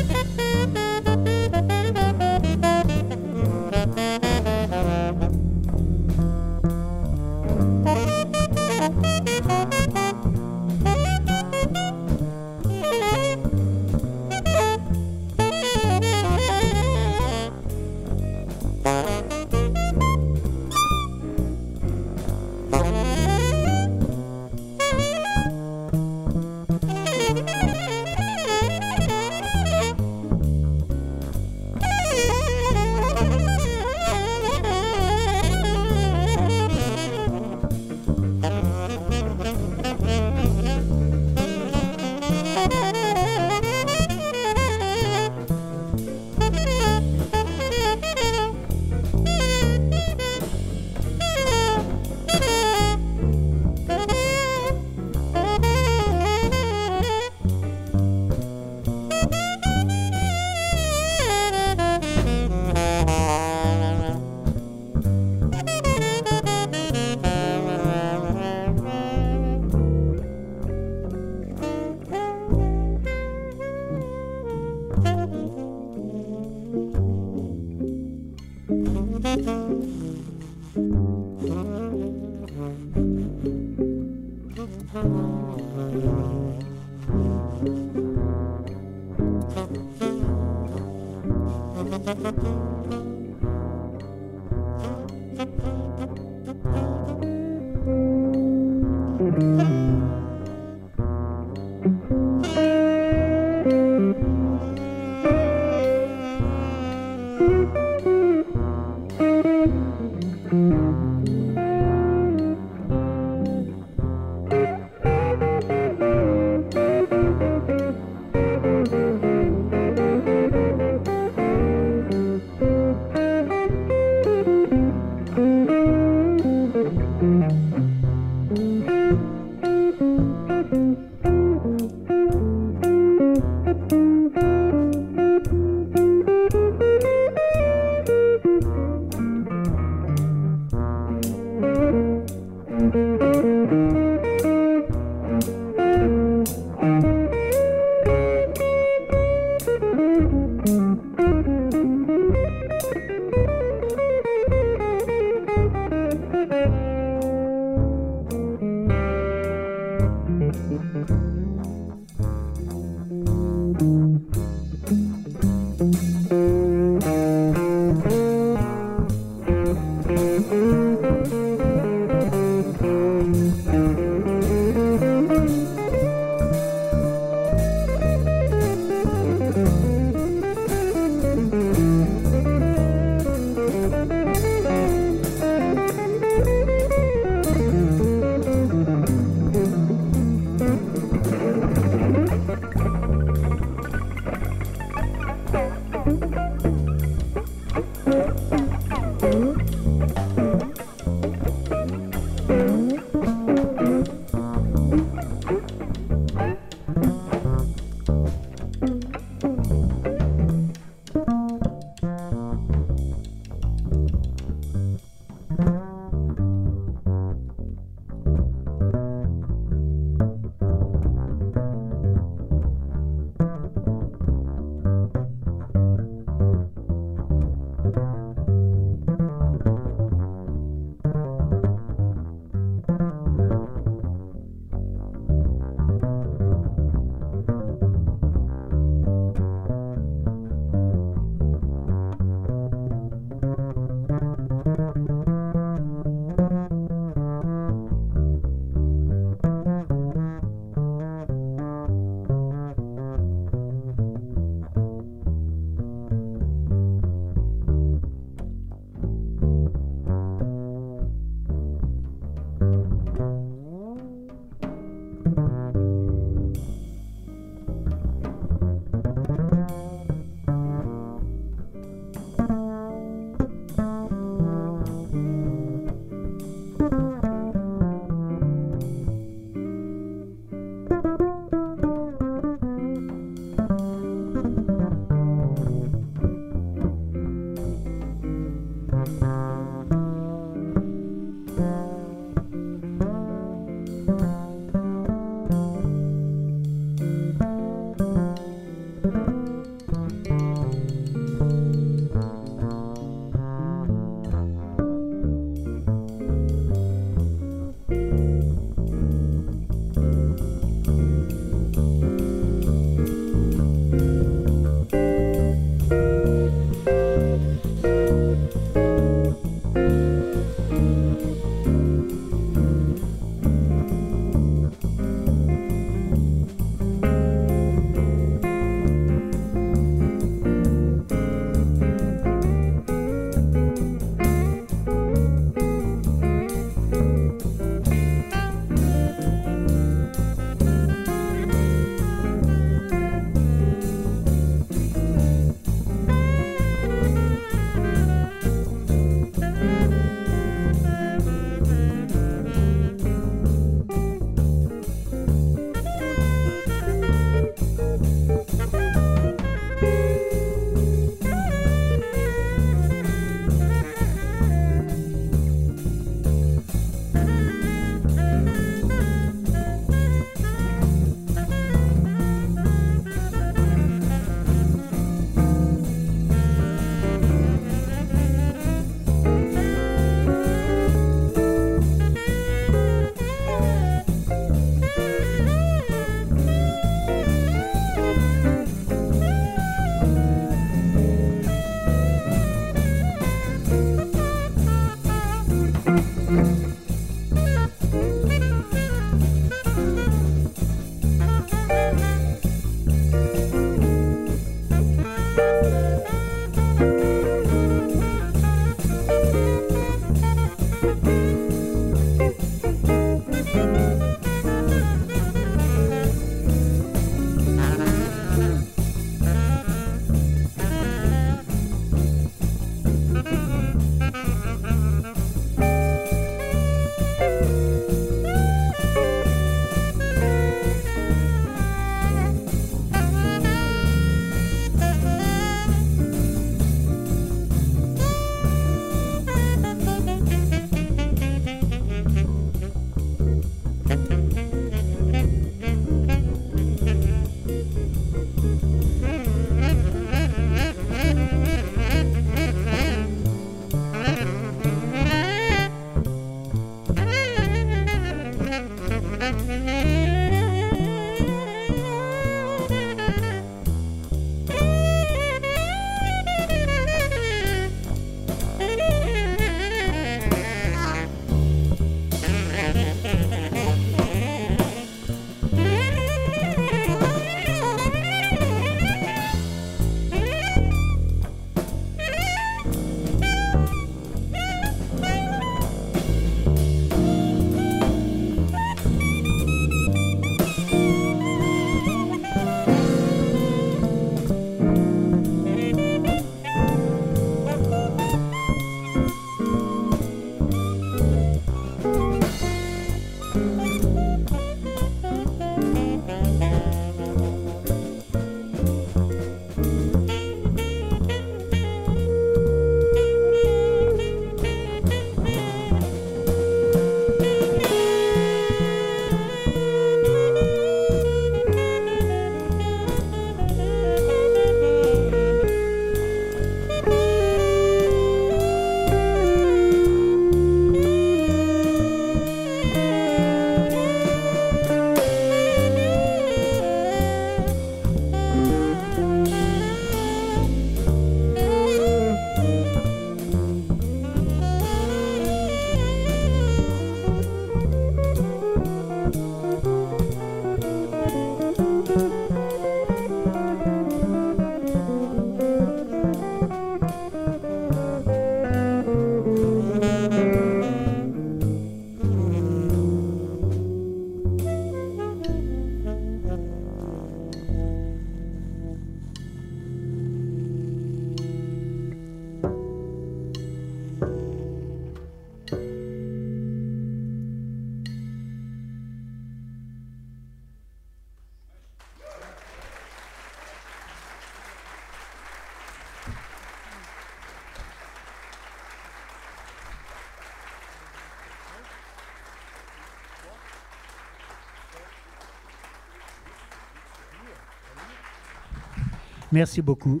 Merci 599.34 599.62
beaucoup. 599.62 600.00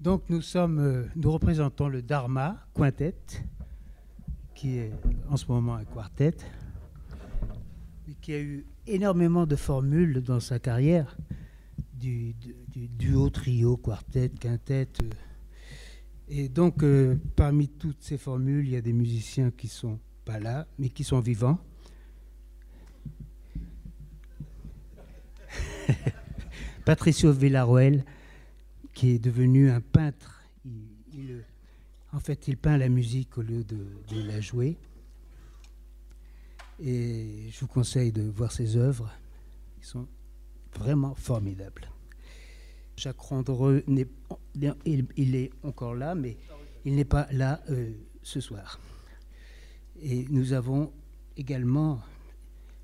Donc 0.00 0.22
nous 0.30 0.40
sommes, 0.40 0.78
euh, 0.78 1.04
nous 1.16 1.30
représentons 1.30 1.86
le 1.86 2.00
Dharma 2.00 2.66
Quintet, 2.74 3.14
qui 4.54 4.78
est 4.78 4.90
en 5.28 5.36
ce 5.36 5.44
moment 5.52 5.74
un 5.74 5.84
quartet, 5.84 6.34
mais 8.08 8.14
qui 8.22 8.32
a 8.32 8.40
eu 8.40 8.64
énormément 8.86 9.44
de 9.44 9.54
formules 9.54 10.22
dans 10.22 10.40
sa 10.40 10.58
carrière, 10.58 11.14
du, 11.92 12.32
du- 12.32 12.56
du 12.68 12.88
duo, 12.88 13.28
trio, 13.28 13.76
quartet, 13.76 14.30
quintet. 14.30 14.88
euh. 15.02 15.10
Et 16.28 16.48
donc 16.48 16.82
euh, 16.82 17.16
parmi 17.36 17.68
toutes 17.68 18.02
ces 18.02 18.16
formules, 18.16 18.64
il 18.66 18.72
y 18.72 18.76
a 18.76 18.80
des 18.80 18.94
musiciens 18.94 19.50
qui 19.50 19.68
sont 19.68 20.00
pas 20.24 20.40
là, 20.40 20.66
mais 20.78 20.88
qui 20.88 21.04
sont 21.04 21.20
vivants. 21.20 21.58
Patricio 26.84 27.32
Villaruel, 27.32 28.04
qui 28.92 29.10
est 29.10 29.18
devenu 29.18 29.70
un 29.70 29.80
peintre. 29.80 30.42
En 32.12 32.18
fait, 32.18 32.48
il 32.48 32.56
peint 32.56 32.76
la 32.76 32.88
musique 32.88 33.38
au 33.38 33.42
lieu 33.42 33.62
de, 33.64 33.86
la 34.26 34.40
jouer. 34.40 34.76
Et 36.82 37.48
je 37.52 37.60
vous 37.60 37.68
conseille 37.68 38.10
de 38.10 38.22
voir 38.22 38.50
ses 38.50 38.76
œuvres. 38.76 39.10
Ils 39.78 39.84
sont 39.84 40.08
vraiment 40.74 41.14
formidables. 41.14 41.88
Jacques 42.96 43.20
Rondreux, 43.20 43.84
il, 43.86 45.06
il 45.16 45.36
est 45.36 45.50
encore 45.62 45.94
là, 45.94 46.14
mais 46.14 46.36
il 46.84 46.96
n'est 46.96 47.04
pas 47.04 47.28
là 47.30 47.62
euh, 47.70 47.92
ce 48.22 48.40
soir. 48.40 48.80
Et 50.02 50.26
nous 50.30 50.52
avons 50.52 50.92
également 51.36 52.00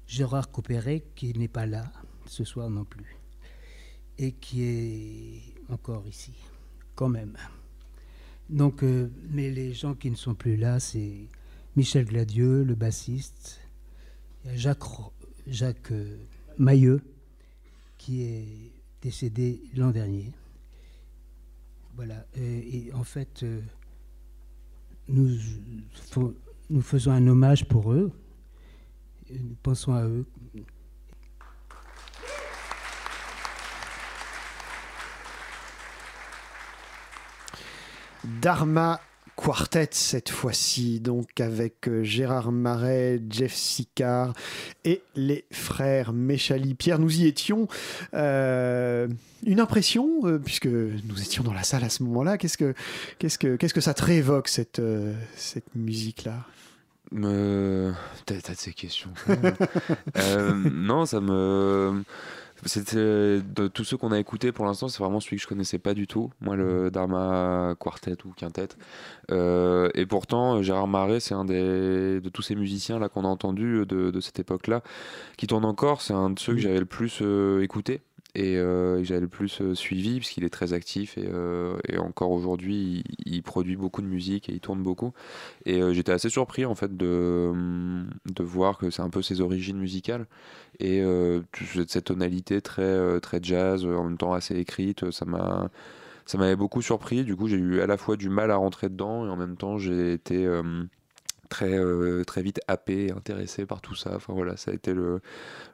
Gérard 0.07 0.51
Coopéré, 0.51 1.05
qui 1.17 1.37
n'est 1.37 1.49
pas 1.49 1.67
là 1.67 1.93
ce 2.27 2.45
soir 2.45 2.71
non 2.71 2.85
plus 2.85 3.18
et 4.19 4.33
qui 4.33 4.65
est 4.65 5.43
encore 5.73 6.07
ici, 6.07 6.33
quand 6.95 7.09
même. 7.09 7.37
Donc, 8.49 8.83
euh, 8.83 9.11
mais 9.31 9.51
les 9.51 9.75
gens 9.75 9.95
qui 9.95 10.11
ne 10.11 10.17
sont 10.17 10.35
plus 10.35 10.57
là, 10.57 10.81
c'est 10.81 11.29
Michel 11.77 12.07
Gladieux, 12.07 12.65
le 12.65 12.75
bassiste, 12.75 13.61
Jacques, 14.55 15.93
euh, 15.93 16.17
Mailleux, 16.59 17.03
qui 17.99 18.23
est 18.23 18.73
décédé 19.03 19.63
l'an 19.77 19.91
dernier. 19.91 20.33
Voilà, 21.95 22.27
euh, 22.39 22.61
et 22.65 22.91
en 22.95 23.05
fait, 23.05 23.45
nous, 25.09 25.39
faisons 26.81 27.13
un 27.13 27.27
hommage 27.27 27.67
pour 27.67 27.93
eux, 27.93 28.13
nous 29.31 29.57
pensons 29.63 29.93
à 29.93 30.05
eux. 30.05 30.25
Dharma 38.25 39.01
Quartet 39.39 39.91
cette 39.93 40.31
fois-ci, 40.31 40.99
donc 40.99 41.41
avec 41.41 41.87
euh, 41.87 42.03
Gérard 42.03 42.51
Marais, 42.51 43.21
Jeff 43.31 43.55
Sicard 43.55 44.33
et 44.85 45.01
les 45.15 45.45
frères 45.53 46.13
Méchali. 46.13 46.75
Pierre, 46.75 46.99
nous 46.99 47.21
y 47.21 47.27
étions. 47.29 47.69
Euh, 48.15 49.07
une 49.47 49.61
impression, 49.61 50.09
euh, 50.25 50.39
puisque 50.39 50.67
nous 50.67 51.23
étions 51.23 51.45
dans 51.45 51.53
la 51.53 51.63
salle 51.63 51.85
à 51.85 51.89
ce 51.89 52.03
moment-là, 52.03 52.37
qu'est-ce 52.37 52.59
que, 52.59 52.75
qu'est-ce 53.21 53.39
que, 53.39 53.55
qu'est-ce 53.55 53.75
que 53.75 53.81
ça 53.81 53.95
te 53.95 54.05
réévoque 54.05 54.49
cette, 54.49 54.83
cette 55.37 55.73
musique-là? 55.77 56.45
T'as 57.13 57.19
de 57.23 58.57
ces 58.57 58.73
questions. 58.73 59.11
non, 60.65 61.07
ça 61.07 61.21
me. 61.21 62.03
C'était 62.65 63.41
de 63.41 63.69
tous 63.69 63.85
ceux 63.85 63.97
qu'on 63.97 64.13
a 64.13 64.19
écoutés 64.19 64.53
pour 64.53 64.65
l'instant, 64.65 64.89
c'est 64.89 65.03
vraiment 65.03 65.21
celui 65.21 65.37
que 65.37 65.43
je 65.43 65.47
connaissais 65.47 65.79
pas 65.79 65.95
du 65.95 66.07
tout. 66.07 66.31
Moi, 66.41 66.57
le 66.57 66.91
Dharma 66.91 67.75
Quartet 67.79 68.17
ou 68.25 68.33
Quintet. 68.33 68.69
Euh, 69.31 69.89
et 69.95 70.07
pourtant, 70.07 70.63
Gérard 70.63 70.89
Marais, 70.89 71.21
c'est 71.21 71.35
un 71.35 71.45
des 71.45 72.21
de 72.21 72.29
tous 72.29 72.43
ces 72.43 72.57
musiciens 72.57 72.99
là 72.99 73.09
qu'on 73.09 73.25
a 73.25 73.29
entendus 73.29 73.87
de, 73.87 74.11
de 74.11 74.21
cette 74.21 74.41
époque-là, 74.41 74.83
qui 75.37 75.47
tourne 75.47 75.65
encore. 75.65 76.03
C'est 76.03 76.15
un 76.15 76.31
de 76.31 76.39
ceux 76.39 76.55
que 76.55 76.61
j'avais 76.61 76.81
le 76.81 76.87
plus 76.87 77.21
euh, 77.23 77.63
écouté 77.63 78.03
et 78.35 78.57
euh, 78.57 79.03
j'avais 79.05 79.21
le 79.21 79.29
plus 79.29 79.61
euh, 79.63 79.75
suivi 79.75 80.19
parce 80.21 80.31
qu'il 80.31 80.45
est 80.45 80.51
très 80.51 80.73
actif 80.73 81.17
et, 81.17 81.27
euh, 81.27 81.77
encore 81.99 82.31
aujourd'hui, 82.31 83.03
il, 83.25 83.43
produit 83.43 83.77
beaucoup 83.77 84.03
de 84.03 84.07
musique 84.07 84.49
et 84.49 84.53
il 84.53 84.61
tourne 84.61 84.83
beaucoup. 84.83 85.13
Et 85.65 85.81
euh, 85.81 85.95
j'étais 85.95 86.13
assez 86.13 86.29
surpris 86.29 86.67
en 86.67 86.75
fait 86.75 86.97
de, 86.97 87.53
de 88.27 88.43
voir 88.43 88.77
que 88.79 88.91
c'est 88.91 89.03
un 89.03 89.11
peu 89.11 89.23
ses 89.23 89.41
origines 89.41 89.79
musicales 89.79 90.27
et 90.79 91.03
cette 91.89 92.05
tonalité 92.05 92.61
très, 92.61 93.21
très 93.21 93.41
jazz, 93.43 93.85
en 93.85 94.05
même 94.05 94.19
temps 94.19 94.33
assez 94.33 94.57
écrite, 94.57 95.11
ça 95.11 95.25
m'a 95.25 95.71
ça 96.27 96.37
m'avait 96.37 96.57
beaucoup 96.57 96.83
surpris. 96.83 97.25
Du 97.25 97.35
coup, 97.37 97.49
j'ai 97.49 97.57
eu 97.57 97.81
à 97.81 97.87
la 97.87 97.97
fois 97.97 98.17
du 98.17 98.29
mal 98.29 98.51
à 98.51 98.57
rentrer 98.57 98.91
dedans 98.91 99.27
et 99.27 99.31
en 99.31 99.37
même 99.37 99.57
temps, 99.57 99.79
j'ai 99.79 100.13
été 100.13 100.47
très, 101.49 101.79
très 102.27 102.43
vite 102.43 102.61
happé 102.69 103.11
intéressé 103.11 103.67
par 103.67 103.81
tout 103.81 103.95
ça. 103.95 104.13
Enfin 104.17 104.35
voilà, 104.35 104.57
ça 104.57 104.71
a 104.71 104.75
été 104.75 104.93
le, 104.93 105.21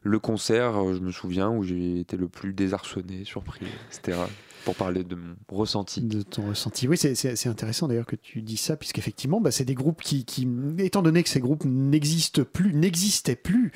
le 0.05 0.19
concert, 0.19 0.77
euh, 0.77 0.95
je 0.95 1.01
me 1.01 1.11
souviens, 1.11 1.51
où 1.51 1.63
j'ai 1.65 1.99
été 2.01 2.17
le 2.17 2.29
plus 2.29 2.53
désarçonné, 2.53 3.25
surpris, 3.25 3.67
etc. 3.91 4.19
Pour 4.65 4.77
parler 4.77 5.05
de 5.05 5.15
mon 5.15 5.35
ressenti. 5.51 6.01
De 6.01 6.23
ton 6.23 6.49
ressenti. 6.49 6.89
Oui, 6.89 6.97
c'est- 6.97 7.47
intéressant 7.47 7.87
d'ailleurs 7.87 8.07
que 8.07 8.17
tu 8.17 8.41
dis 8.41 8.57
ça, 8.57 8.79
puisqu'effectivement, 8.79 9.39
bah, 9.43 9.51
c'est 9.51 9.67
des 9.67 9.75
groupes 9.75 10.01
qui, 10.01 10.25
étant 10.79 11.03
donné 11.03 11.23
que 11.23 11.29
ces 11.29 11.41
groupes 11.41 11.67
n'existent 11.67 12.45
plus, 12.51 12.73
n'existaient 12.73 13.37
plus 13.37 13.73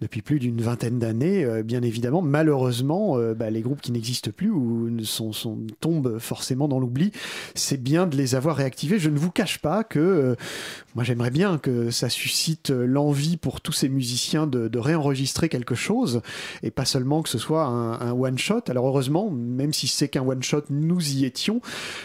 depuis 0.00 0.20
plus 0.20 0.40
d'une 0.40 0.60
vingtaine 0.60 0.98
d'années, 0.98 1.44
euh, 1.44 1.62
bien 1.62 1.82
évidemment, 1.82 2.22
malheureusement, 2.22 3.18
euh, 3.18 3.34
bah, 3.34 3.50
les 3.50 3.60
groupes 3.60 3.80
qui 3.80 3.92
n'existent 3.92 4.32
plus 4.36 4.50
ou 4.50 4.90
sont, 5.04 5.30
tombent 5.78 6.18
forcément 6.18 6.66
dans 6.66 6.80
l'oubli, 6.80 7.12
c'est 7.54 7.80
bien 7.80 8.08
de 8.08 8.16
les 8.16 8.34
avoir 8.34 8.56
réactivés. 8.56 8.98
Je 8.98 9.10
ne 9.10 9.18
vous 9.18 9.30
cache 9.30 9.58
pas 9.60 9.84
que 9.84 10.34
moi 10.96 11.04
j'aimerais 11.04 11.30
bien 11.30 11.56
que 11.58 11.92
ça 11.92 12.08
suscite 12.10 12.70
l'envie 12.70 13.36
pour 13.36 13.60
tous 13.60 13.72
ces 13.72 13.88
musiciens 13.88 14.48
de, 14.48 14.66
de 14.66 14.78
réenregistrer 14.80 15.48
quelque 15.48 15.71
chose 15.74 16.22
et 16.62 16.70
pas 16.70 16.84
seulement 16.84 17.22
que 17.22 17.28
ce 17.28 17.38
soit 17.38 17.64
un, 17.64 18.12
one-shot. 18.12 18.62
Alors 18.68 18.86
heureusement, 18.86 19.30
même 19.30 19.72
si 19.72 19.86
c'est 19.86 20.08
qu'un 20.08 20.26
one-shot, 20.26 20.64
nous 20.70 21.16
y 21.16 21.24
étions. 21.24 21.60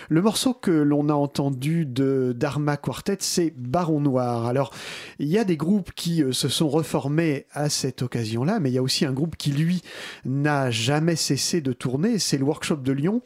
Le 0.10 0.22
morceau 0.22 0.54
que 0.54 0.72
l'on 0.72 1.10
a 1.10 1.14
entendu 1.14 1.86
de 1.86 2.34
Dharma 2.36 2.78
Quartet, 2.78 3.18
c'est 3.20 3.54
Baron 3.58 4.00
Noir. 4.00 4.46
Alors, 4.46 4.74
il 5.20 5.28
y 5.28 5.38
a 5.38 5.44
des 5.44 5.58
groupes 5.58 5.92
qui 5.96 6.24
euh, 6.24 6.32
se 6.32 6.50
sont 6.50 6.70
reformés 6.70 7.46
à 7.52 7.70
cette 7.70 8.02
occasion-là, 8.02 8.60
mais 8.60 8.70
il 8.70 8.74
y 8.74 8.78
a 8.78 8.82
aussi 8.82 9.06
un 9.06 9.14
groupe 9.14 9.36
qui, 9.36 9.52
lui, 9.52 9.82
n'a 10.26 10.72
jamais 10.72 11.16
cessé 11.16 11.62
de 11.62 11.74
tourner, 11.74 12.20
c'est 12.20 12.38
le 12.38 12.44
Workshop 12.44 12.78
de 12.78 12.92
Lyon. 12.92 13.22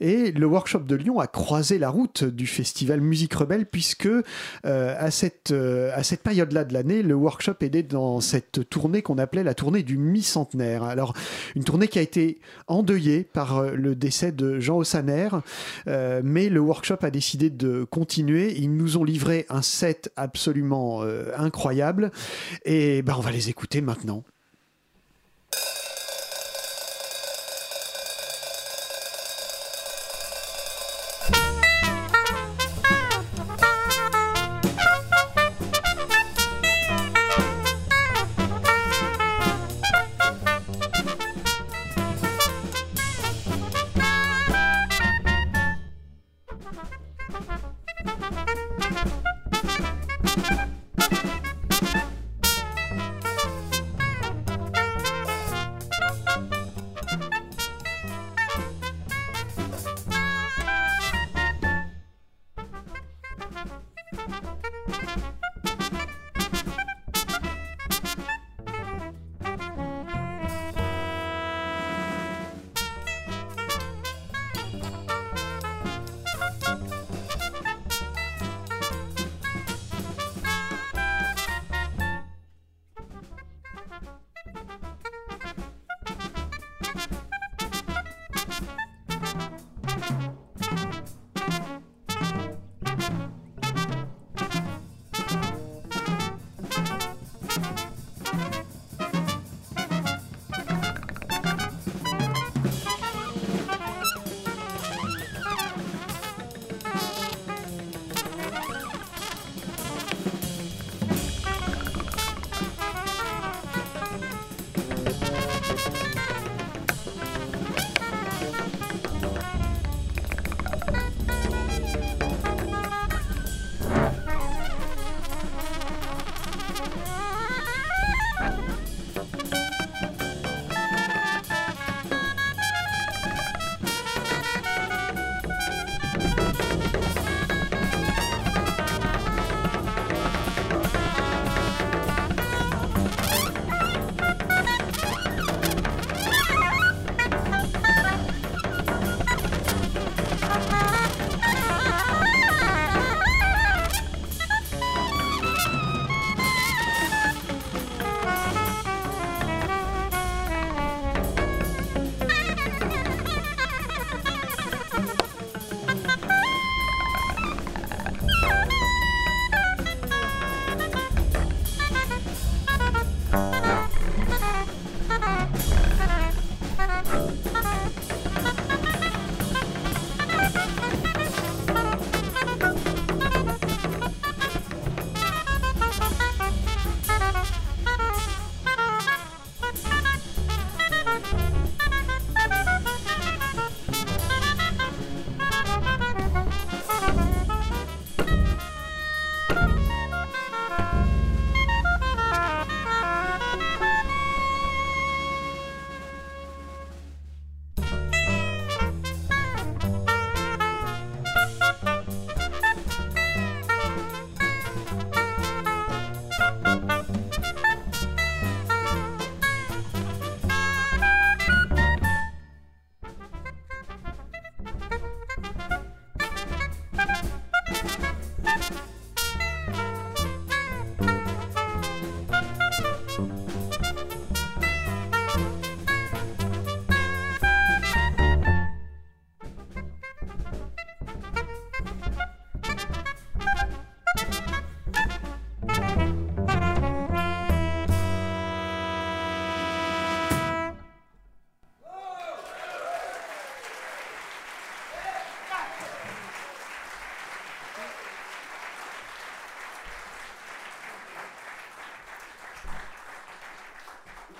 Et 0.00 0.32
le 0.32 0.46
Workshop 0.46 0.80
de 0.80 0.94
Lyon 0.94 1.20
a 1.20 1.26
croisé 1.26 1.78
la 1.78 1.90
route 1.90 2.24
du 2.24 2.46
festival 2.46 3.00
Musique 3.00 3.34
Rebelle, 3.34 3.66
puisque 3.66 4.06
euh, 4.06 4.22
à 4.64 5.10
cette, 5.10 5.50
euh, 5.52 5.90
à 5.94 6.02
cette 6.02 6.22
période-là 6.22 6.64
de 6.64 6.74
l'année, 6.74 7.02
le 7.02 7.14
Workshop 7.14 7.56
aidait 7.60 7.82
dans 7.82 8.20
cette 8.20 8.68
tournée 8.68 9.02
qu'on 9.02 9.18
appelait 9.18 9.44
la 9.44 9.54
tournée 9.54 9.82
du 9.86 9.96
mi-centenaire. 9.96 10.82
Alors, 10.82 11.14
une 11.54 11.64
tournée 11.64 11.88
qui 11.88 11.98
a 11.98 12.02
été 12.02 12.40
endeuillée 12.66 13.24
par 13.24 13.58
euh, 13.58 13.70
le 13.72 13.94
décès 13.94 14.32
de 14.32 14.60
Jean 14.60 14.76
Ossaner, 14.76 15.28
euh, 15.86 16.20
mais 16.22 16.50
le 16.50 16.60
workshop 16.60 16.98
a 17.00 17.10
décidé 17.10 17.48
de 17.48 17.84
continuer. 17.84 18.54
Ils 18.58 18.76
nous 18.76 18.98
ont 18.98 19.04
livré 19.04 19.46
un 19.48 19.62
set 19.62 20.12
absolument 20.16 21.02
euh, 21.02 21.30
incroyable 21.38 22.10
et 22.64 23.00
ben, 23.02 23.14
on 23.16 23.20
va 23.20 23.30
les 23.30 23.48
écouter 23.48 23.80
maintenant. 23.80 24.24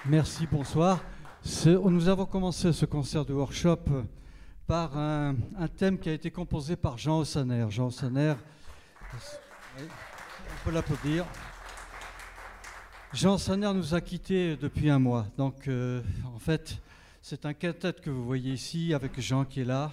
Merci, 0.09 0.47
bonsoir. 0.47 1.03
Nous 1.65 2.09
avons 2.09 2.27
commencé 2.27 2.73
ce 2.73 2.87
concert 2.87 3.25
de 3.25 3.33
workshop 3.33 3.81
par 4.65 4.97
un, 4.97 5.35
thème 5.77 5.99
qui 5.99 6.09
a 6.09 6.13
été 6.13 6.31
composé 6.31 6.77
par 6.77 6.97
Jean 6.97 7.19
Ossaner. 7.19 7.67
Jean 7.71 7.87
Ossaner, 7.87 8.35
on 9.13 10.65
peut 10.65 10.71
l'applaudir. 10.71 11.27
Jean 13.13 13.35
Ossaner 13.35 13.73
nous 13.75 13.95
a 13.95 14.01
quittés 14.01 14.57
depuis 14.57 14.91
un 14.91 15.01
mois. 15.01 15.27
Donc, 15.37 15.67
euh, 15.67 16.03
en 16.33 16.39
fait, 16.39 16.81
c'est 17.21 17.45
un 17.45 17.53
quintet 17.53 17.95
que 17.95 18.11
vous 18.11 18.25
voyez 18.25 18.53
ici 18.53 18.95
avec 18.95 19.21
Jean 19.21 19.45
qui 19.45 19.63
est 19.63 19.65
là, 19.65 19.91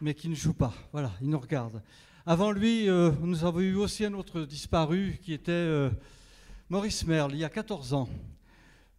mais 0.00 0.14
qui 0.14 0.30
ne 0.30 0.34
joue 0.34 0.54
pas. 0.54 0.72
Voilà, 0.92 1.10
il 1.20 1.28
nous 1.28 1.38
regarde. 1.38 1.82
Avant 2.24 2.52
lui, 2.52 2.88
euh, 2.88 3.10
nous 3.20 3.44
avons 3.44 3.60
eu 3.60 3.74
aussi 3.74 4.06
un 4.06 4.14
autre 4.14 4.42
disparu 4.42 5.18
qui 5.22 5.34
était 5.34 5.52
euh, 5.52 5.90
Maurice 6.70 7.06
Merle, 7.06 7.32
il 7.34 7.40
y 7.40 7.44
a 7.44 7.50
14 7.50 7.92
ans. 7.92 8.08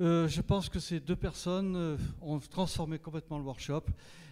Euh, 0.02 0.28
je 0.28 0.42
pense 0.42 0.70
que 0.70 0.80
ces 0.80 1.00
deux 1.00 1.16
personnes 1.16 1.76
euh, 1.76 1.98
ont 2.22 2.40
transformé 2.40 2.98
complètement 2.98 3.38
le 3.38 3.44
workshop 3.44 3.84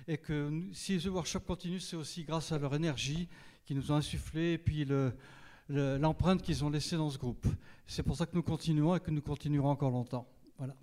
et 0.08 0.18
que 0.18 0.64
si 0.74 1.00
ce 1.00 1.10
workshop 1.10 1.42
continue, 1.42 1.80
c'est 1.80 1.96
aussi 1.96 2.24
grâce 2.24 2.52
à 2.52 2.58
leur 2.58 2.74
énergie 2.74 3.28
qu'ils 3.66 3.78
nous 3.78 3.92
ont 3.92 3.96
insufflé 3.96 4.54
et 4.54 4.58
puis 4.58 4.88
l'empreinte 5.70 6.42
qu'ils 6.42 6.66
ont 6.66 6.70
laissée 6.70 6.98
dans 6.98 7.10
ce 7.10 7.18
groupe. 7.18 7.46
C'est 7.86 8.04
pour 8.04 8.16
ça 8.16 8.26
que 8.26 8.36
nous 8.36 8.44
continuons 8.44 8.96
et 8.96 9.00
que 9.00 9.12
nous 9.12 9.22
continuerons 9.22 9.70
encore 9.70 9.92
longtemps. 9.92 10.28
Voilà. 10.58 10.76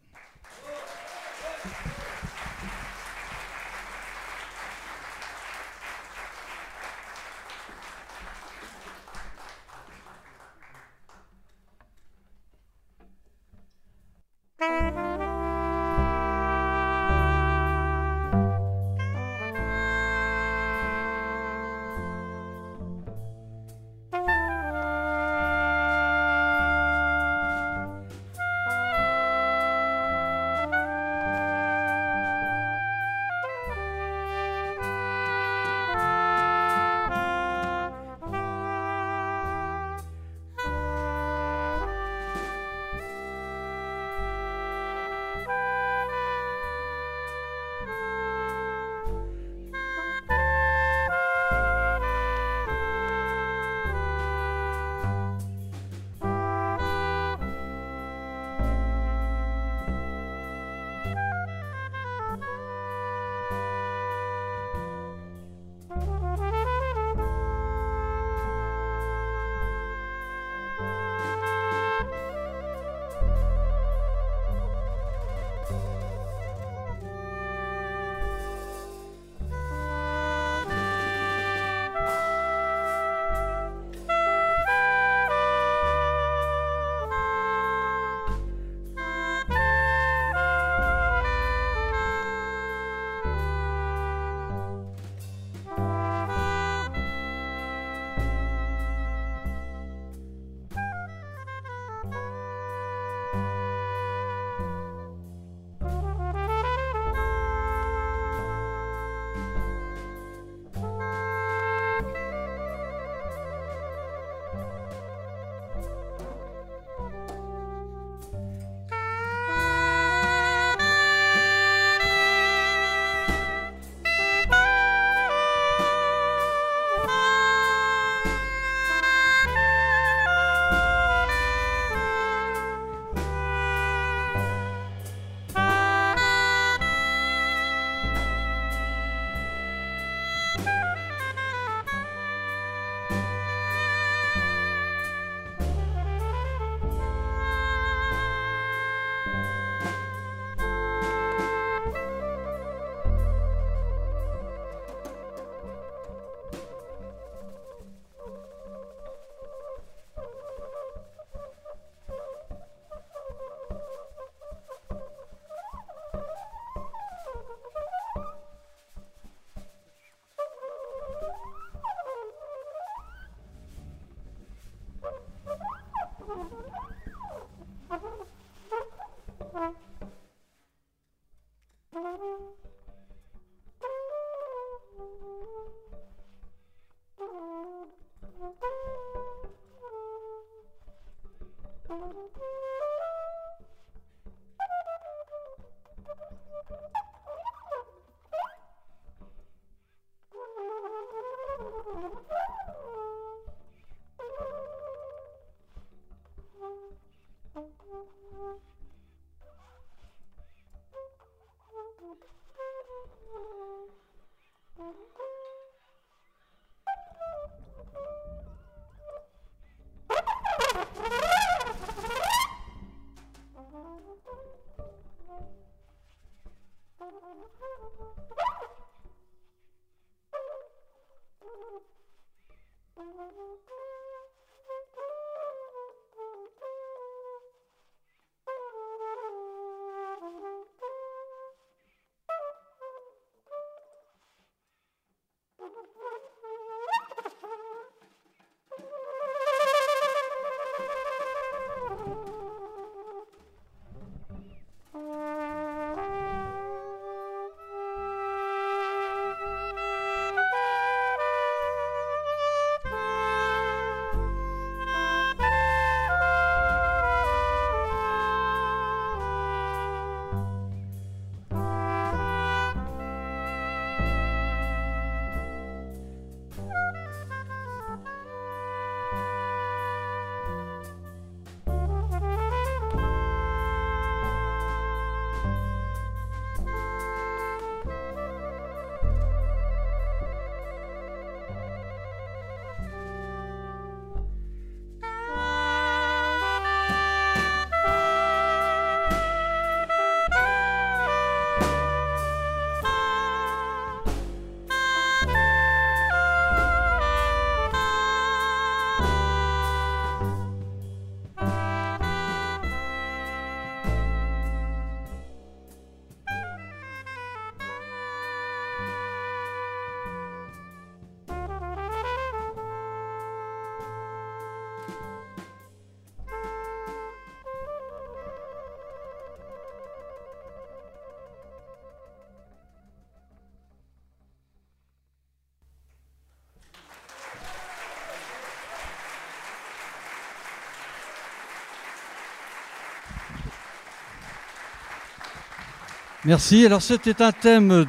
Merci. 346.29 346.67
Alors 346.67 346.83
c'était 346.83 347.23
un 347.23 347.33
thème 347.33 347.87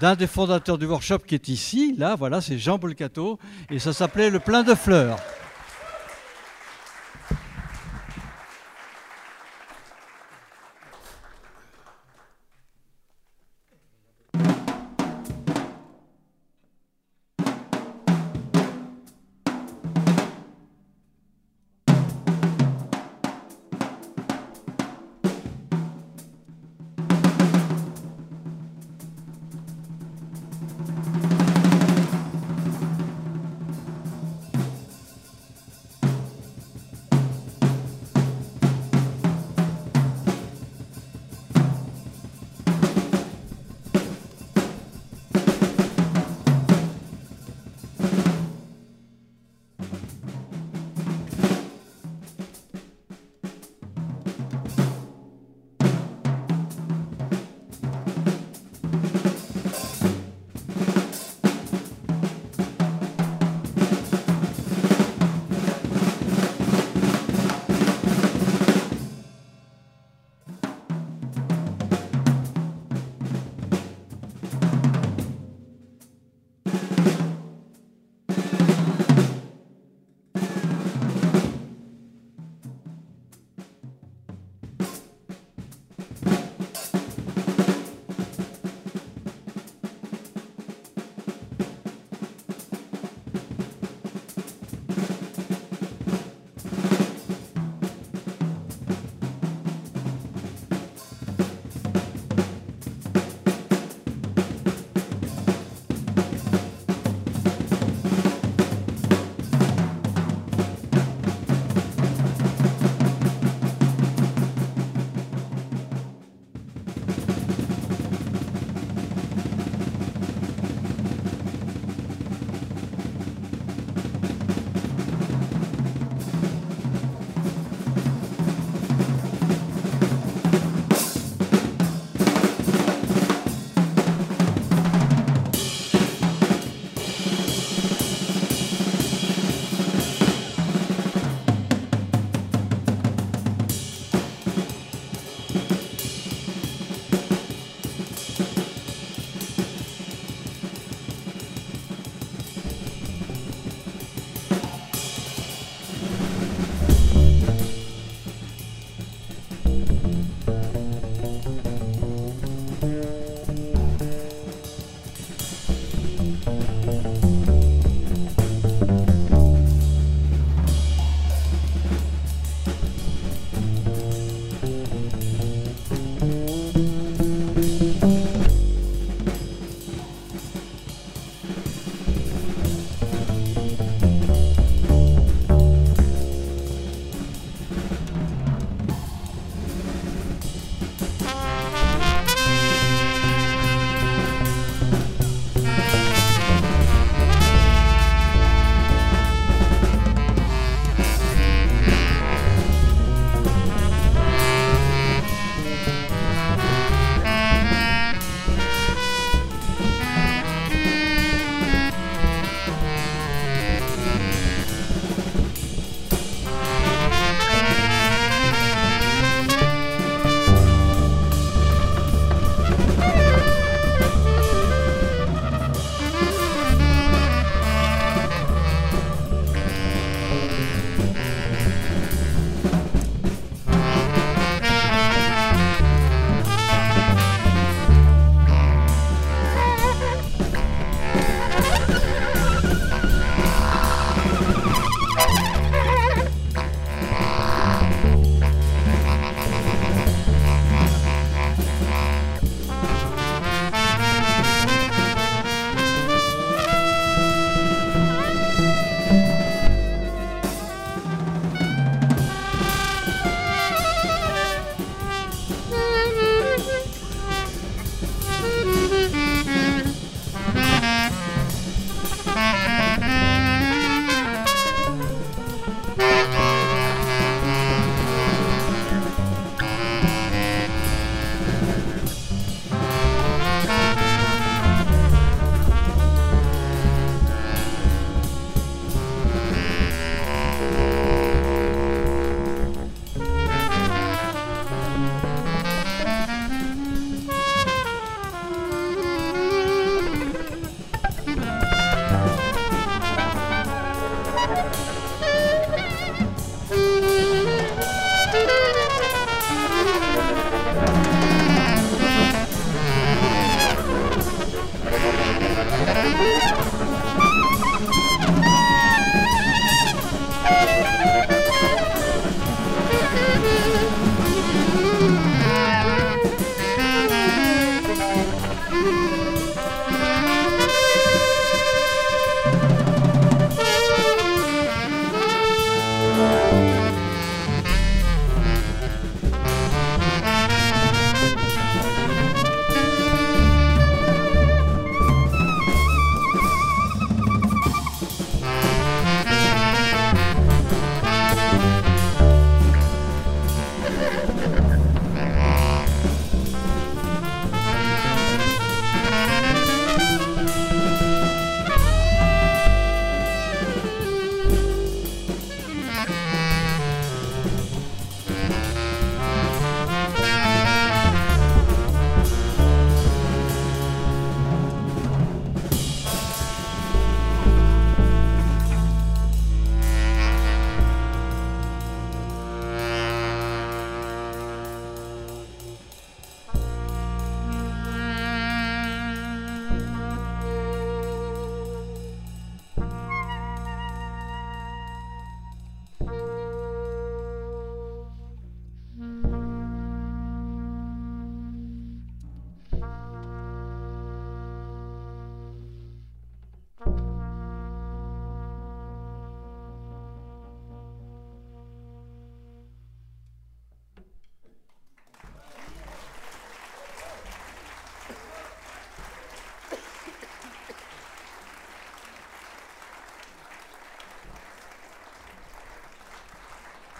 d'un 0.00 0.16
des 0.16 0.26
fondateurs 0.26 0.78
du 0.78 0.86
workshop 0.86 1.18
qui 1.18 1.34
est 1.34 1.48
ici. 1.48 1.94
Là, 1.98 2.16
voilà, 2.16 2.40
c'est 2.40 2.56
Jean 2.56 2.78
Bolcato. 2.78 3.38
Et 3.70 3.78
ça 3.78 3.92
s'appelait 3.92 4.30
Le 4.30 4.38
plein 4.38 4.62
de 4.62 4.74
fleurs. 4.74 5.18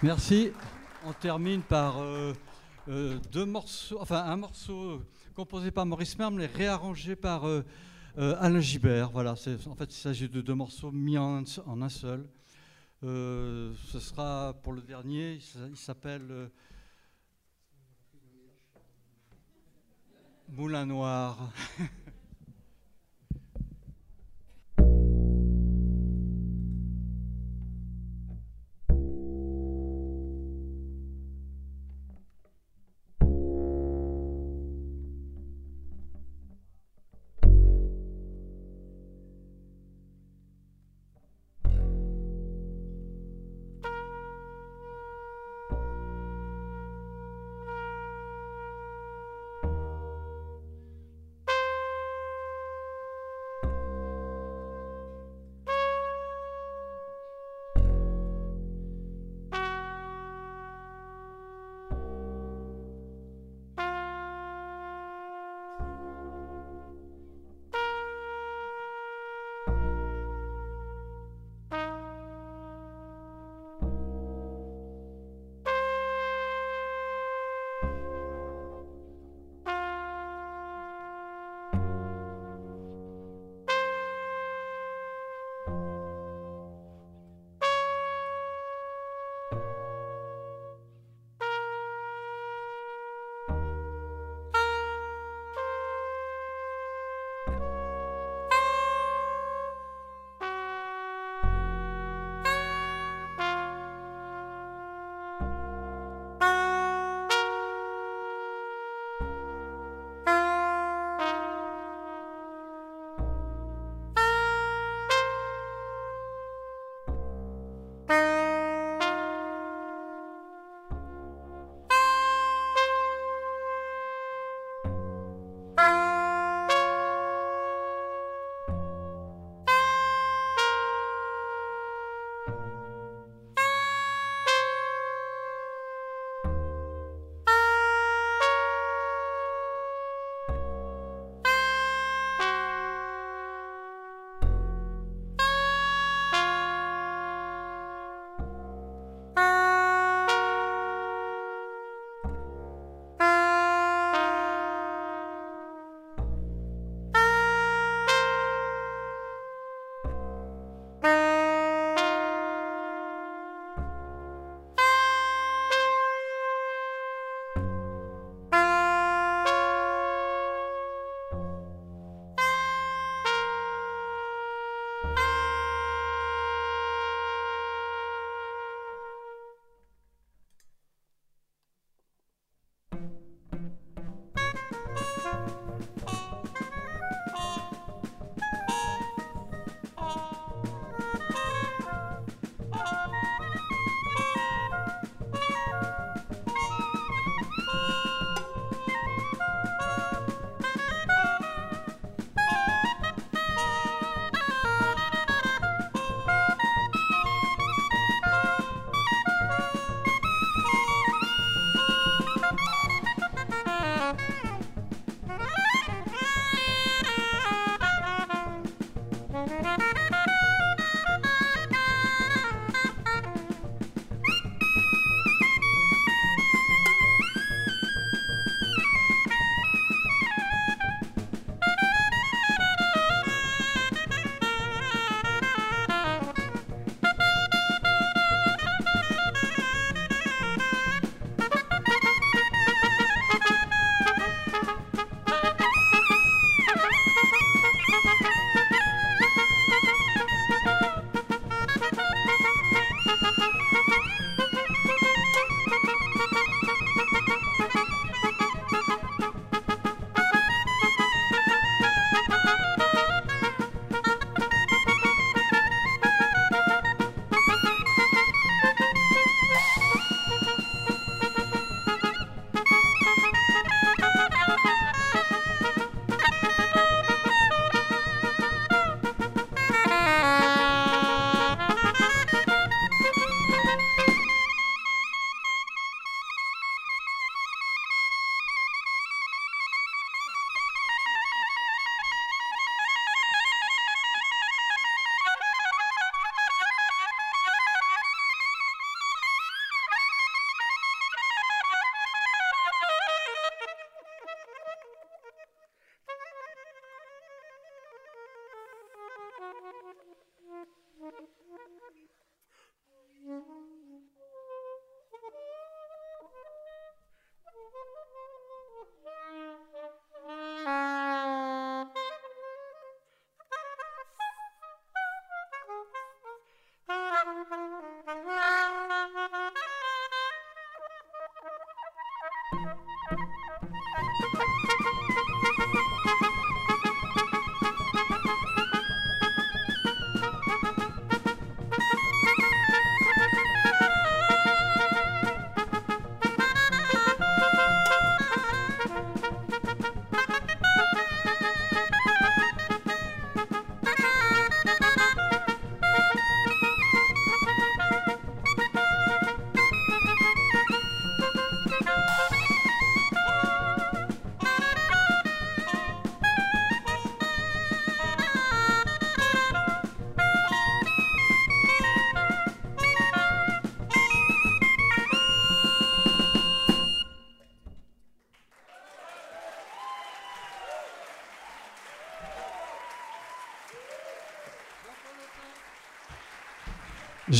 Merci. 0.03 0.51
On 1.05 1.13
termine 1.13 1.61
par 1.61 1.99
euh, 1.99 2.33
euh, 2.87 3.17
deux 3.31 3.45
morceaux, 3.45 3.97
enfin 4.01 4.23
un 4.23 4.35
morceau 4.37 5.01
composé 5.35 5.71
par 5.71 5.85
Maurice 5.85 6.17
Merme, 6.17 6.35
mais 6.37 6.45
réarrangé 6.45 7.15
par 7.15 7.47
euh, 7.47 7.63
Alain 8.17 8.59
Gibert. 8.59 9.09
Voilà, 9.11 9.31
en 9.33 9.35
fait, 9.75 9.85
il 9.85 9.91
s'agit 9.93 10.29
de 10.29 10.41
deux 10.41 10.53
morceaux 10.53 10.91
mis 10.91 11.17
en, 11.17 11.43
un 11.43 11.89
seul. 11.89 12.27
Ce 13.01 13.99
sera 13.99 14.53
pour 14.61 14.73
le 14.73 14.81
dernier, 14.81 15.33
il 15.35 15.41
s'a- 15.41 15.67
il 15.67 15.77
s'appelle 15.77 16.49
Moulin 20.49 20.85
Noir. 20.85 21.37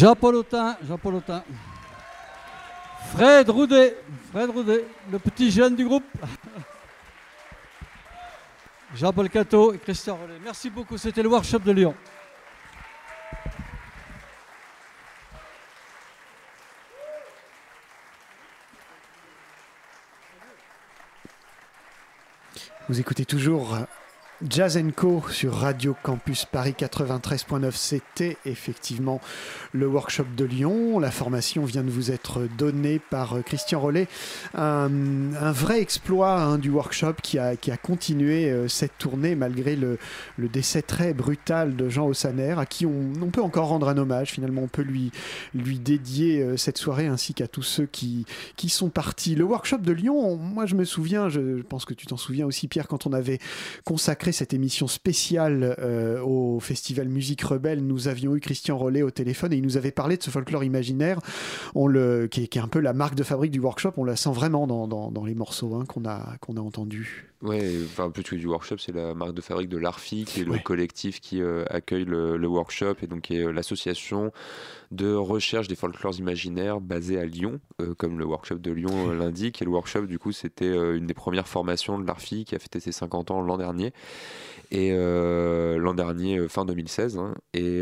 Jean-Paul 0.02 0.38
Autin, 0.38 0.78
Jean-Paul 0.88 1.14
Autin. 1.14 1.44
Fred 3.14 3.48
Roudet, 3.52 3.96
Fred 4.32 4.50
Roudet, 4.50 4.84
le 5.12 5.20
petit 5.20 5.52
jeune 5.52 5.76
du 5.76 5.86
groupe. 5.86 6.04
Jean-Paul 8.96 9.30
Cato 9.30 9.74
et 9.74 9.78
Christian 9.78 10.16
Rollet. 10.16 10.40
Merci 10.44 10.72
beaucoup, 10.72 10.98
c'était 10.98 11.22
le 11.22 11.30
workshop 11.30 11.60
de 11.60 11.72
Lyon. 11.72 11.94
Vous 22.90 23.00
écoutez 23.00 23.26
toujours 23.26 23.78
Jazz 24.50 24.82
Co 24.96 25.22
sur 25.30 25.54
Radio 25.54 25.96
Campus 26.02 26.46
Paris 26.46 26.74
93.9, 26.76 27.72
c'était 27.74 28.38
effectivement 28.46 29.22
le 29.72 29.86
workshop 29.86 30.26
de 30.36 30.46
Lyon. 30.46 30.98
La 30.98 31.12
formation 31.12 31.64
vient 31.64 31.84
de 31.84 31.92
vous 31.92 32.10
être 32.10 32.48
donnée 32.58 32.98
par 32.98 33.36
Christian 33.46 33.80
Rollet. 33.80 34.08
Un, 34.56 34.90
vrai 35.52 35.80
exploit 35.82 36.42
hein, 36.42 36.58
du 36.58 36.72
workshop 36.72 37.16
qui 37.22 37.38
a, 37.38 37.56
qui 37.56 37.70
a 37.70 37.78
continué 37.78 38.50
euh, 38.50 38.68
cette 38.68 38.98
tournée 38.98 39.36
malgré 39.36 39.76
le, 39.76 40.00
décès 40.40 40.82
très 40.82 41.14
brutal 41.14 41.76
de 41.76 41.88
Jean 41.88 42.08
Ossaner, 42.08 42.56
à 42.58 42.66
qui 42.66 42.88
on, 42.88 43.14
on, 43.22 43.28
peut 43.28 43.44
encore 43.44 43.68
rendre 43.68 43.90
un 43.90 43.98
hommage. 43.98 44.32
Finalement, 44.32 44.64
on 44.64 44.68
peut 44.68 44.82
lui, 44.82 45.12
lui 45.54 45.78
dédier 45.78 46.42
euh, 46.42 46.58
cette 46.58 46.80
soirée 46.80 47.06
ainsi 47.06 47.36
qu'à 47.36 47.48
tous 47.48 47.64
ceux 47.64 47.86
qui, 47.86 48.26
qui 48.56 48.70
sont 48.70 48.90
partis. 48.90 49.36
Le 49.36 49.44
workshop 49.44 49.80
de 49.80 49.92
Lyon, 49.92 50.36
moi 50.36 50.66
je 50.66 50.74
me 50.74 50.84
souviens, 50.84 51.30
je 51.30 51.62
pense 51.62 51.86
que 51.86 51.94
tu 51.94 52.08
t'en 52.08 52.18
souviens 52.18 52.48
aussi 52.48 52.68
Pierre, 52.68 52.88
quand 52.88 53.06
on 53.06 53.14
avait 53.14 53.40
consacré 53.86 54.31
cette 54.32 54.54
émission 54.54 54.88
spéciale 54.88 55.76
euh, 55.80 56.22
au 56.22 56.60
Festival 56.60 57.08
Musique 57.10 57.42
Rebelle, 57.42 57.86
nous 57.86 58.08
avions 58.08 58.36
eu 58.36 58.40
Christian 58.40 58.78
Rollet 58.78 59.02
au 59.02 59.12
téléphone 59.12 59.54
et 59.54 59.58
il 59.58 59.64
nous 59.64 59.78
avait 59.78 59.92
parlé 59.92 60.18
de 60.18 60.24
ce 60.24 60.30
folklore 60.30 60.64
imaginaire, 60.64 61.20
qui, 62.32 62.42
est, 62.44 62.58
un 62.58 62.68
peu 62.68 62.80
la 62.80 62.94
marque 62.94 63.16
de 63.16 63.24
fabrique 63.24 63.52
du 63.52 63.60
workshop. 63.60 63.94
On 63.98 64.04
la 64.04 64.16
sent 64.16 64.32
vraiment 64.32 64.68
dans, 64.68 65.26
les 65.26 65.36
morceaux 65.36 65.76
hein, 65.76 65.86
qu'on 65.86 66.06
a 66.06 66.62
entendus. 66.62 67.31
Ouais, 67.42 67.72
enfin 67.86 68.12
plus 68.12 68.22
que 68.22 68.36
du 68.36 68.46
workshop, 68.46 68.78
c'est 68.78 68.92
la 68.92 69.16
marque 69.16 69.34
de 69.34 69.42
fabrique 69.42 69.70
de 69.70 69.78
l'ARFI, 69.78 70.26
qui 70.26 70.42
est 70.42 70.44
le 70.44 70.52
ouais. 70.52 70.62
collectif 70.62 71.20
qui 71.20 71.42
euh, 71.42 71.66
accueille 71.72 72.06
le, 72.06 72.38
le, 72.38 72.48
workshop 72.48 72.96
et 73.02 73.08
donc 73.08 73.22
qui 73.22 73.38
est 73.38 73.44
euh, 73.44 73.52
l'association 73.52 74.32
de 74.92 75.12
recherche 75.16 75.68
des 75.68 75.76
folklores 75.76 76.20
imaginaires 76.20 76.80
basée 76.80 77.20
à 77.20 77.26
Lyon, 77.26 77.60
euh, 77.82 77.96
comme 77.96 78.20
le 78.20 78.26
workshop 78.26 78.60
de 78.60 78.72
Lyon 78.72 79.12
l'indique. 79.20 79.60
Et 79.60 79.66
le 79.66 79.72
workshop, 79.72 80.04
du 80.04 80.20
coup, 80.20 80.32
c'était 80.32 80.72
une 80.72 81.08
des 81.08 81.16
premières 81.16 81.48
formations 81.48 81.98
de 81.98 82.06
l'ARFI 82.06 82.46
qui 82.46 82.54
a 82.54 82.60
fêté 82.60 82.80
ses 82.80 82.92
50 82.92 83.32
ans 83.32 83.42
l'an 83.42 83.58
dernier. 83.58 83.92
Et 84.70 84.92
l'an 84.92 85.94
dernier, 85.94 86.48
fin 86.48 86.64
2016. 86.64 87.18
Hein, 87.18 87.36
et, 87.54 87.80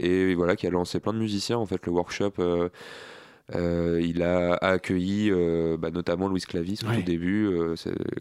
et, 0.00 0.34
voilà, 0.34 0.56
qui 0.56 0.66
a 0.66 0.70
lancé 0.70 0.98
plein 0.98 1.12
de 1.12 1.18
musiciens. 1.18 1.58
En 1.58 1.66
fait, 1.66 1.84
le 1.86 1.92
workshop. 1.92 2.32
Euh, 3.54 4.00
il 4.02 4.22
a 4.22 4.54
accueilli 4.54 5.30
euh, 5.30 5.76
bah, 5.78 5.90
notamment 5.90 6.28
Louis 6.28 6.40
Clavis 6.40 6.80
au 6.86 6.92
tout 6.92 7.02
début, 7.02 7.46
euh, 7.46 7.74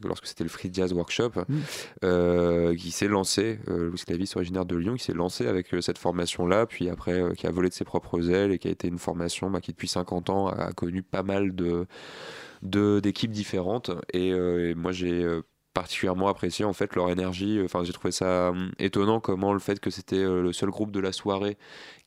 lorsque 0.03 0.25
c'était 0.25 0.43
le 0.43 0.49
Free 0.49 0.69
Jazz 0.71 0.93
Workshop, 0.93 1.31
Mm. 1.47 2.75
qui 2.75 2.91
s'est 2.91 3.07
lancé, 3.07 3.59
Louis 3.67 4.01
Clavis 4.05 4.31
originaire 4.35 4.65
de 4.65 4.75
Lyon, 4.75 4.95
qui 4.95 5.03
s'est 5.03 5.13
lancé 5.13 5.47
avec 5.47 5.67
cette 5.81 5.97
formation-là, 5.97 6.65
puis 6.65 6.89
après 6.89 7.21
qui 7.35 7.47
a 7.47 7.51
volé 7.51 7.69
de 7.69 7.73
ses 7.73 7.85
propres 7.85 8.29
ailes 8.29 8.51
et 8.51 8.59
qui 8.59 8.67
a 8.67 8.71
été 8.71 8.87
une 8.87 8.99
formation 8.99 9.49
bah, 9.49 9.61
qui 9.61 9.71
depuis 9.71 9.87
50 9.87 10.29
ans 10.29 10.47
a 10.47 10.71
connu 10.71 11.03
pas 11.03 11.23
mal 11.23 11.55
de 11.55 11.85
d'équipes 12.61 13.31
différentes. 13.31 13.91
Et, 14.13 14.29
et 14.29 14.75
moi 14.75 14.91
j'ai 14.91 15.25
particulièrement 15.81 16.27
apprécié 16.27 16.65
en 16.65 16.73
fait 16.73 16.95
leur 16.95 17.09
énergie. 17.11 17.59
Enfin, 17.63 17.83
j'ai 17.83 17.93
trouvé 17.93 18.11
ça 18.11 18.49
hum, 18.49 18.71
étonnant 18.79 19.19
comment 19.19 19.53
le 19.53 19.59
fait 19.59 19.79
que 19.79 19.91
c'était 19.91 20.15
euh, 20.23 20.41
le 20.41 20.51
seul 20.53 20.69
groupe 20.69 20.91
de 20.91 20.99
la 20.99 21.11
soirée 21.11 21.55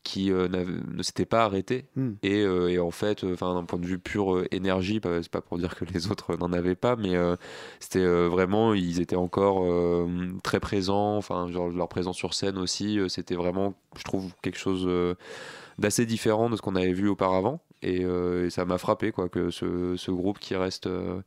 qui 0.03 0.33
euh, 0.33 0.49
ne 0.49 1.03
s'était 1.03 1.27
pas 1.27 1.45
arrêté 1.45 1.87
Mm. 1.95 2.11
et, 2.23 2.41
euh, 2.43 2.69
et 2.69 2.79
en 2.81 2.91
fait, 2.91 3.23
enfin 3.23 3.55
d'un 3.55 3.65
point 3.65 3.79
de 3.79 3.87
vue 3.87 3.99
pure 3.99 4.35
euh, 4.35 4.47
énergie, 4.51 4.99
pas- 4.99 5.23
c'est 5.23 5.31
pas 5.31 5.41
pour 5.43 5.59
dire 5.59 5.75
que 5.77 5.85
les 5.85 6.07
autres 6.11 6.37
n'en 6.37 6.53
avaient 6.53 6.75
pas, 6.75 6.97
mais 6.97 7.15
c'était 7.81 8.05
vraiment, 8.29 8.75
ils 8.75 9.01
étaient 9.01 9.17
encore 9.17 9.65
très 10.43 10.59
présents. 10.59 11.17
Enfin, 11.17 11.47
genre 11.53 11.69
leur 11.69 11.89
présence 11.89 12.17
sur 12.17 12.35
scène 12.35 12.59
aussi, 12.59 12.99
c'était 13.09 13.35
vraiment, 13.37 13.75
je 13.97 14.03
trouve, 14.05 14.33
quelque 14.43 14.59
chose 14.59 14.89
d'assez 15.79 16.07
différent 16.07 16.51
de 16.51 16.57
ce 16.57 16.63
qu'on 16.63 16.77
avait 16.77 16.93
vu 16.93 17.09
auparavant. 17.09 17.61
Et, 17.83 18.05
euh, 18.05 18.47
et 18.47 18.51
ça 18.51 18.67
m'a 18.67 18.77
frappé 18.77 19.11
quoi 19.11 19.29
que 19.31 19.51
ce, 19.51 19.95
ce 19.97 20.11
groupe 20.11 20.39
qui 20.39 20.55
reste 20.55 20.87
euh, 20.87 21.21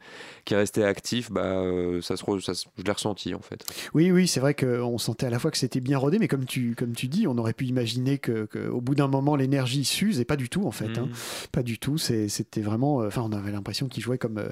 qui 0.45 0.53
est 0.53 0.57
resté 0.57 0.83
actif, 0.83 1.31
bah 1.31 1.41
euh, 1.45 1.99
ça 2.01 2.15
se 2.15 2.23
re- 2.23 2.39
ça 2.43 2.53
je 2.77 2.83
l'ai 2.83 2.91
ressenti 2.91 3.33
en 3.33 3.39
fait. 3.41 3.65
Oui, 3.95 4.11
oui, 4.11 4.27
c'est 4.27 4.39
vrai 4.39 4.53
qu'on 4.53 4.97
sentait 4.99 5.25
à 5.25 5.29
la 5.31 5.39
fois 5.39 5.49
que 5.49 5.57
c'était 5.57 5.79
bien 5.79 5.97
rodé, 5.97 6.19
mais 6.19 6.27
comme 6.27 6.45
tu, 6.45 6.75
comme 6.75 6.93
tu 6.93 7.07
dis, 7.07 7.25
on 7.27 7.37
aurait 7.39 7.53
pu 7.53 7.65
imaginer 7.65 8.19
que, 8.19 8.45
que 8.45 8.67
au 8.69 8.81
bout 8.81 8.93
d'un 8.93 9.07
moment 9.07 9.35
l'énergie 9.35 9.83
s'use, 9.83 10.19
et 10.19 10.25
pas 10.25 10.35
du 10.35 10.47
tout 10.49 10.65
en 10.65 10.71
fait. 10.71 10.95
hein. 10.99 11.09
Pas 11.51 11.63
du 11.63 11.79
tout. 11.79 11.97
C'était 11.97 12.61
vraiment. 12.61 13.01
euh, 13.01 13.07
Enfin, 13.07 13.23
on 13.23 13.31
avait 13.31 13.51
l'impression 13.51 13.87
qu'ils 13.87 14.03
jouaient 14.03 14.17
comme, 14.19 14.37
euh, 14.37 14.49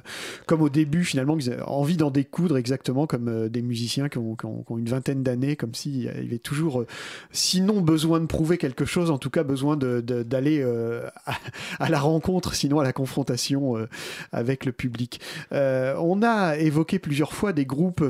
comme 0.48 0.61
au 0.64 0.69
début 0.69 1.03
finalement, 1.03 1.38
qu'ils 1.38 1.52
avaient 1.53 1.61
envie 1.61 1.98
d'en 1.98 2.10
découdre 2.10 2.57
exactement 2.57 3.06
comme 3.06 3.28
euh, 3.28 3.48
des 3.49 3.61
musiciens 3.61 4.10
qui 4.10 4.18
ont, 4.18 4.36
qui 4.36 4.45
ont- 4.48 4.64
qui 4.64 4.72
ont 4.72 4.78
une 4.80 4.90
vingtaine 4.90 5.22
d'années, 5.22 5.56
comme 5.56 5.76
s'il 5.76 6.02
y 6.02 6.10
avait 6.10 6.40
toujours, 6.40 6.82
euh, 6.82 6.88
sinon 7.32 7.82
besoin 7.82 8.19
de 8.19 8.26
prouver 8.26 8.57
quelque 8.57 8.86
chose, 8.86 9.11
en 9.11 9.18
tout 9.18 9.30
cas 9.30 9.44
besoin 9.44 9.78
de- 9.78 10.02
de- 10.02 10.23
d'aller 10.23 10.61
euh, 10.61 11.07
à, 11.26 11.36
à 11.80 11.90
la 11.91 11.99
rencontre, 11.99 12.55
sinon 12.55 12.80
à 12.80 12.84
la 12.84 12.93
confrontation 12.93 13.77
euh, 13.77 13.88
avec 14.31 14.65
le 14.65 14.72
public. 14.72 15.22
Euh, 15.51 15.95
on 15.99 16.23
a 16.23 16.57
évoqué 16.57 16.99
plusieurs 16.99 17.34
fois 17.34 17.53
des 17.53 17.65
groupes 17.65 18.03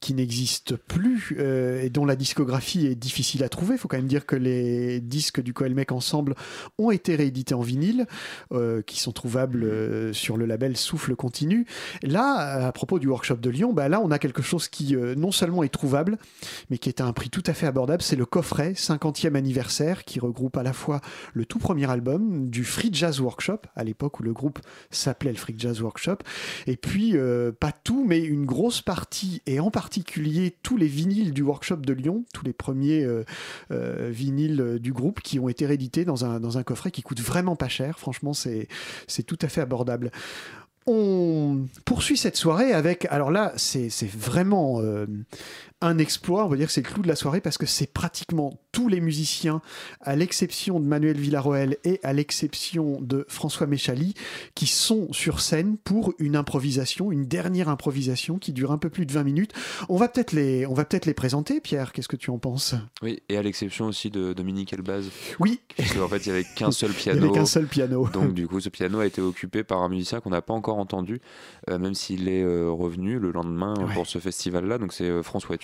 qui 0.00 0.14
n'existent 0.14 0.74
plus 0.88 1.36
euh, 1.38 1.82
et 1.82 1.90
dont 1.90 2.04
la 2.04 2.16
discographie 2.16 2.86
est 2.86 2.94
difficile 2.94 3.42
à 3.42 3.48
trouver. 3.48 3.74
Il 3.74 3.78
faut 3.78 3.88
quand 3.88 3.96
même 3.96 4.06
dire 4.06 4.26
que 4.26 4.36
les 4.36 5.00
disques 5.00 5.40
du 5.40 5.54
Coelmec 5.54 5.90
Ensemble 5.90 6.34
ont 6.78 6.90
été 6.90 7.16
réédités 7.16 7.54
en 7.54 7.62
vinyle, 7.62 8.06
euh, 8.52 8.82
qui 8.82 9.00
sont 9.00 9.12
trouvables 9.12 9.64
euh, 9.64 10.12
sur 10.12 10.36
le 10.36 10.44
label 10.44 10.76
Souffle 10.76 11.16
Continu. 11.16 11.66
Là, 12.02 12.66
à 12.66 12.72
propos 12.72 12.98
du 12.98 13.08
workshop 13.08 13.36
de 13.36 13.50
Lyon, 13.50 13.72
bah 13.72 13.88
là, 13.88 14.00
on 14.00 14.10
a 14.10 14.18
quelque 14.18 14.42
chose 14.42 14.68
qui 14.68 14.94
non 14.96 15.32
seulement 15.32 15.62
est 15.62 15.68
trouvable, 15.68 16.18
mais 16.70 16.78
qui 16.78 16.88
est 16.88 17.00
à 17.00 17.06
un 17.06 17.12
prix 17.12 17.30
tout 17.30 17.42
à 17.46 17.54
fait 17.54 17.66
abordable. 17.66 18.02
C'est 18.02 18.16
le 18.16 18.26
coffret 18.26 18.72
50e 18.72 19.34
anniversaire 19.34 20.04
qui 20.04 20.20
regroupe 20.20 20.56
à 20.56 20.62
la 20.62 20.72
fois 20.72 21.00
le 21.32 21.44
tout 21.44 21.58
premier 21.58 21.90
album 21.90 22.48
du 22.48 22.64
Free 22.64 22.90
Jazz 22.92 23.20
Workshop, 23.20 23.60
à 23.74 23.84
l'époque 23.84 24.20
où 24.20 24.22
le 24.22 24.32
groupe 24.32 24.58
s'appelait 24.90 25.32
le 25.32 25.38
Free 25.38 25.54
Jazz 25.56 25.80
Workshop, 25.80 26.18
et 26.66 26.76
puis 26.76 27.14
pas 27.58 27.72
tout, 27.72 28.04
mais 28.06 28.20
une 28.20 28.44
grosse 28.44 28.82
partie, 28.82 29.42
et 29.46 29.60
en 29.60 29.70
particulier 29.70 29.85
tous 30.62 30.76
les 30.76 30.86
vinyles 30.86 31.32
du 31.32 31.42
workshop 31.42 31.76
de 31.76 31.92
Lyon, 31.92 32.24
tous 32.32 32.44
les 32.44 32.52
premiers 32.52 33.04
euh, 33.04 33.24
euh, 33.70 34.10
vinyles 34.10 34.60
euh, 34.60 34.78
du 34.78 34.92
groupe 34.92 35.20
qui 35.20 35.38
ont 35.38 35.48
été 35.48 35.66
réédités 35.66 36.04
dans 36.04 36.24
un, 36.24 36.40
dans 36.40 36.58
un 36.58 36.62
coffret 36.62 36.90
qui 36.90 37.02
coûte 37.02 37.20
vraiment 37.20 37.56
pas 37.56 37.68
cher. 37.68 37.98
Franchement, 37.98 38.32
c'est 38.34 38.68
tout 39.26 39.38
à 39.42 39.48
fait 39.48 39.60
abordable. 39.60 40.10
On 40.88 41.66
poursuit 41.84 42.16
cette 42.16 42.36
soirée 42.36 42.72
avec, 42.72 43.06
alors 43.10 43.32
là, 43.32 43.52
c'est 43.56 43.90
vraiment 44.06 44.80
un 45.82 45.98
exploit. 45.98 46.44
On 46.44 46.48
va 46.48 46.56
dire 46.56 46.66
que 46.68 46.72
c'est 46.72 46.86
le 46.86 46.90
clou 46.92 47.02
de 47.02 47.08
la 47.08 47.16
soirée 47.16 47.40
parce 47.40 47.58
que 47.58 47.66
c'est 47.66 47.92
pratiquement 47.92 48.58
tous 48.72 48.88
les 48.88 49.00
musiciens, 49.00 49.62
à 50.02 50.16
l'exception 50.16 50.80
de 50.80 50.84
Manuel 50.86 51.16
Villarroel 51.18 51.78
et 51.84 51.98
à 52.02 52.12
l'exception 52.12 52.98
de 53.00 53.24
François 53.28 53.66
Méchali, 53.66 54.14
qui 54.54 54.66
sont 54.66 55.10
sur 55.12 55.40
scène 55.40 55.76
pour 55.78 56.12
une 56.18 56.36
improvisation, 56.36 57.10
une 57.10 57.24
dernière 57.24 57.68
improvisation 57.70 58.38
qui 58.38 58.52
dure 58.52 58.72
un 58.72 58.78
peu 58.78 58.90
plus 58.90 59.06
de 59.06 59.12
20 59.12 59.24
minutes. 59.24 59.52
On 59.88 59.96
va 59.96 60.08
peut-être 60.08 60.32
les, 60.32 60.66
on 60.66 60.74
va 60.74 60.84
peut-être 60.84 61.06
les 61.06 61.14
présenter, 61.14 61.60
Pierre. 61.60 61.92
Qu'est-ce 61.92 62.08
que 62.08 62.16
tu 62.16 62.30
en 62.30 62.38
penses? 62.38 62.74
Oui, 63.02 63.22
et 63.30 63.36
à 63.38 63.42
l'exception 63.42 63.86
aussi 63.86 64.10
de 64.10 64.32
Dominique 64.34 64.72
Elbaz. 64.74 65.08
Oui. 65.40 65.60
Parce 65.76 65.92
qu'en 65.94 66.08
fait, 66.08 66.26
il 66.26 66.32
n'y 66.32 66.38
avait 66.38 66.46
qu'un 66.56 66.70
seul 66.70 66.90
Il 67.00 67.06
y 67.06 67.10
avait 67.10 67.18
piano. 67.20 67.32
qu'un 67.34 67.46
seul 67.46 67.66
piano. 67.66 68.08
Donc, 68.12 68.34
du 68.34 68.46
coup, 68.46 68.60
ce 68.60 68.68
piano 68.68 69.00
a 69.00 69.06
été 69.06 69.20
occupé 69.22 69.64
par 69.64 69.80
un 69.82 69.88
musicien 69.88 70.20
qu'on 70.20 70.30
n'a 70.30 70.42
pas 70.42 70.54
encore 70.54 70.78
entendu, 70.78 71.20
euh, 71.70 71.78
même 71.78 71.94
s'il 71.94 72.28
est 72.28 72.42
euh, 72.42 72.70
revenu 72.70 73.18
le 73.18 73.30
lendemain 73.30 73.74
euh, 73.78 73.86
Ouais. 73.86 73.94
pour 73.94 74.06
ce 74.06 74.18
festival-là. 74.18 74.78
Donc, 74.78 74.92
c'est 74.92 75.04
euh, 75.08 75.22
François 75.22 75.56